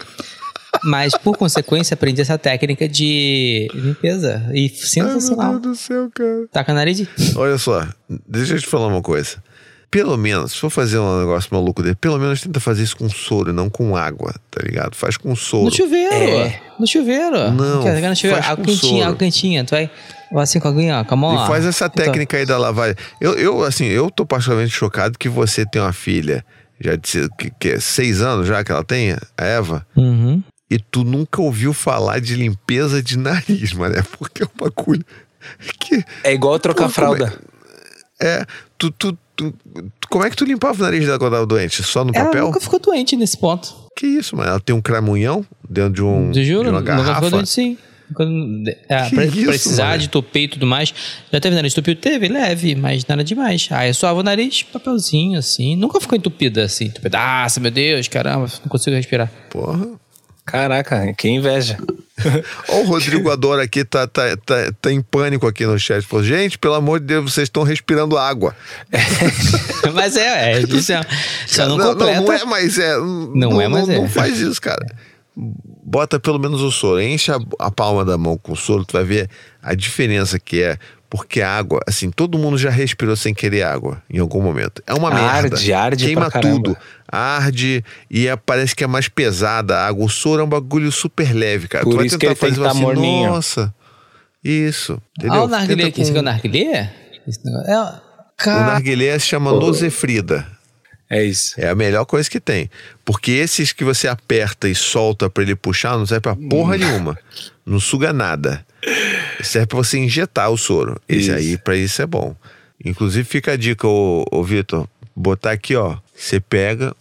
[0.83, 4.49] Mas, por consequência, aprendi essa técnica de limpeza.
[4.53, 5.51] E Ai, sensacional.
[5.53, 6.47] meu Deus do céu, cara.
[6.51, 7.05] Taca na nariz.
[7.35, 7.85] Olha só,
[8.27, 9.43] deixa eu te falar uma coisa.
[9.91, 13.09] Pelo menos, se for fazer um negócio maluco dele, pelo menos tenta fazer isso com
[13.09, 14.95] soro e não com água, tá ligado?
[14.95, 15.65] Faz com soro.
[15.65, 16.13] No chuveiro.
[16.15, 16.61] É.
[16.79, 17.51] No chuveiro.
[17.51, 18.41] Não, Quer no chuveiro?
[18.41, 19.03] faz quentinha, soro.
[19.03, 19.65] água quentinha.
[19.65, 19.91] Tu vai,
[20.31, 21.43] vai assim com a aguinha, ó, com a mão.
[21.43, 22.95] E faz essa Então, técnica aí da lavagem.
[23.19, 26.45] Eu, eu, assim, eu tô particularmente chocado que você tem uma filha,
[26.79, 30.41] já de que, que é seis anos já que ela tem, a Eva, Uhum.
[30.69, 35.03] e tu nunca ouviu falar de limpeza de nariz, mané, porque é um bagulho
[35.81, 37.33] que É igual trocar Pô, é- fralda.
[38.21, 38.45] é.
[38.77, 39.53] Tu, tu, tu-
[40.09, 41.81] como é que tu limpava o nariz dela quando ela doente?
[41.83, 42.45] Só no Ela papel?
[42.45, 43.73] nunca ficou doente nesse ponto.
[43.97, 44.49] Que isso, mano?
[44.49, 47.29] Ela tem um cramunhão dentro de, um, Te juro, de uma nunca ficou garrafa.
[47.29, 47.77] doente sim.
[48.13, 49.97] Quando, Que pra- isso, precisar mano?
[49.99, 50.93] de tupê e tudo mais.
[51.31, 52.01] Já teve nariz entupido?
[52.01, 53.69] Teve, leve, mas nada demais.
[53.71, 55.77] Aí eu suava o nariz, papelzinho, assim.
[55.77, 56.85] Nunca ficou entupida, assim.
[56.85, 59.31] Entupidaça, meu Deus, caramba, não consigo respirar.
[59.49, 59.87] Porra.
[60.51, 61.77] Caraca, que inveja.
[62.67, 66.05] O Rodrigo Adora aqui tá, tá, tá, tá em pânico aqui no chat.
[66.05, 68.53] Falou, gente, pelo amor de Deus, vocês estão respirando água.
[69.93, 71.01] mas é, é, isso é,
[71.47, 72.19] só não, não, completa.
[72.19, 72.97] não, não é, mas é.
[72.97, 73.97] Não, é, mas não, é.
[73.99, 74.85] Não faz isso, cara.
[75.33, 77.01] Bota pelo menos o soro.
[77.01, 79.29] Enche a, a palma da mão com o soro, tu vai ver
[79.63, 80.77] a diferença que é.
[81.11, 84.81] Porque a água, assim, todo mundo já respirou sem querer água em algum momento.
[84.87, 85.55] É uma merda.
[85.57, 86.77] Arde, arde Queima tudo.
[87.05, 90.05] Arde e é- parece que é mais pesada a água.
[90.05, 91.83] O soro é um bagulho super leve, cara.
[91.83, 93.29] Por tu vai isso que tentar ele tem fazer que tá assim, morninho.
[93.29, 93.73] nossa.
[94.41, 95.01] Isso.
[95.19, 95.41] Entendeu?
[95.41, 95.99] Ah, o narguilé aqui.
[96.05, 96.93] Você com- quer o narguilé?
[97.27, 100.47] Esse negócio- É, O narguilé se chama Nozefrida.
[101.09, 101.59] É isso.
[101.59, 102.69] É a melhor coisa que tem.
[103.03, 107.17] Porque esses que você aperta e solta pra ele puxar não serve pra porra nenhuma.
[107.65, 108.65] Não suga nada.
[109.43, 110.99] Serve pra você injetar o soro.
[111.07, 111.33] Esse Isso.
[111.33, 112.35] aí, pra isso é bom.
[112.83, 114.87] Inclusive, fica a dica, ô, ô Vitor.
[115.15, 115.97] Botar aqui, ó.
[116.15, 116.95] Você pega.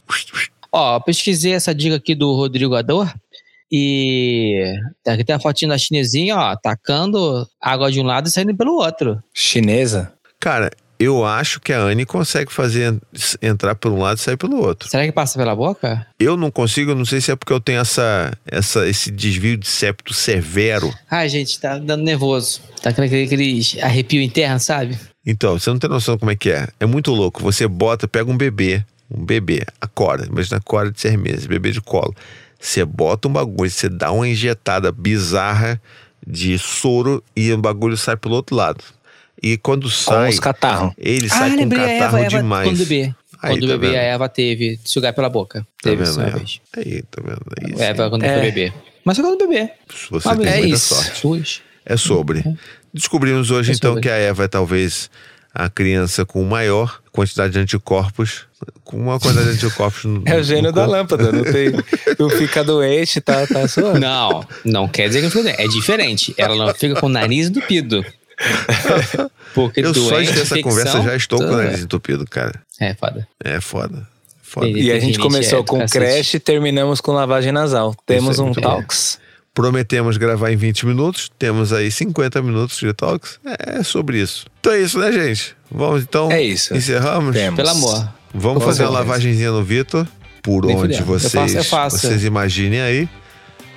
[0.72, 3.12] Ó, eu pesquisei essa dica aqui do Rodrigo Ador
[3.72, 4.74] e
[5.06, 8.74] aqui tem a fotinho da chinesinha, ó, tacando água de um lado e saindo pelo
[8.74, 9.22] outro.
[9.32, 10.12] Chinesa?
[10.40, 10.70] Cara,
[11.00, 13.00] eu acho que a Anne consegue fazer
[13.40, 14.86] entrar por um lado e sair pelo outro.
[14.86, 16.06] Será que passa pela boca?
[16.20, 19.66] Eu não consigo, não sei se é porque eu tenho essa, essa, esse desvio de
[19.66, 20.92] septo severo.
[21.10, 22.60] Ai, gente, tá dando nervoso.
[22.82, 24.98] Tá aquele, aquele arrepio interno, sabe?
[25.24, 26.68] Então, você não tem noção como é que é.
[26.78, 27.42] É muito louco.
[27.42, 31.46] Você bota, pega um bebê, um bebê, a Cora, imagina a Cora de seis meses,
[31.46, 32.14] bebê de colo.
[32.60, 35.80] Você bota um bagulho, você dá uma injetada bizarra
[36.26, 38.84] de soro e o bagulho sai pelo outro lado.
[39.42, 40.92] E quando Com sai, os catarros.
[40.98, 42.68] ele ah, sai com lembrei a catarro Eva, demais.
[42.68, 43.14] quando bebê.
[43.42, 43.96] Aí, quando tá bebê, vendo?
[43.96, 45.60] a Eva teve sugar pela boca.
[45.82, 46.60] Tá Teve isso uma Aí, vez.
[46.76, 47.40] aí, tá vendo?
[47.62, 47.82] É isso.
[47.82, 48.32] Eva quando É.
[48.34, 48.72] foi bebê.
[49.04, 49.70] Mas só quando bebê.
[50.10, 50.94] Você Ah, tem é muita isso.
[51.14, 51.62] sorte.
[51.86, 52.44] É sobre.
[52.92, 54.02] Descobrimos hoje, É então, sobre.
[54.02, 55.08] que a Eva é talvez
[55.54, 58.42] a criança com maior quantidade de anticorpos,
[58.84, 60.90] com uma quantidade de anticorpos no, É o no gênio da corpo.
[60.92, 61.32] lâmpada.
[61.32, 61.72] Não, tem,
[62.18, 63.98] não fica doente, tá, tá suave.
[63.98, 65.60] Não, não quer dizer que não fica doente.
[65.62, 66.34] É diferente.
[66.36, 68.04] Ela não fica com o nariz entupido.
[69.54, 72.60] Porque Eu só de ter essa conversa já estou com o nariz entupido, cara.
[72.80, 73.28] É, foda.
[73.44, 74.06] É foda.
[74.42, 74.66] Foda.
[74.68, 77.94] Ele- E a gente começou é, com creche e terminamos com lavagem nasal.
[78.06, 79.18] Temos é um talks.
[79.52, 83.38] Prometemos gravar em 20 minutos, temos aí 50 minutos de talks.
[83.44, 84.46] É sobre isso.
[84.60, 85.56] Então é isso, né, gente?
[85.70, 86.30] Vamos então.
[86.30, 86.74] É isso.
[86.74, 87.34] Encerramos?
[87.34, 87.56] Temos.
[87.56, 88.08] Pelo amor.
[88.32, 89.08] Vamos fazer uma certeza.
[89.08, 90.06] lavagenzinha no Vitor,
[90.40, 91.00] por Nem onde fudendo.
[91.02, 91.98] Eu vocês, faço, eu faço.
[91.98, 93.08] vocês imaginem aí.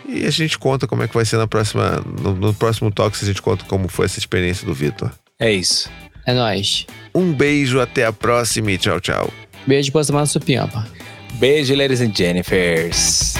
[0.07, 2.03] E a gente conta como é que vai ser na próxima.
[2.21, 5.11] No, no próximo Talks a gente conta como foi essa experiência do Vitor.
[5.39, 5.89] É isso.
[6.25, 6.85] É nóis.
[7.13, 9.31] Um beijo, até a próxima e tchau, tchau.
[9.67, 10.87] Beijo pra semana supimpa.
[11.33, 13.33] Beijo, ladies and Jennifers.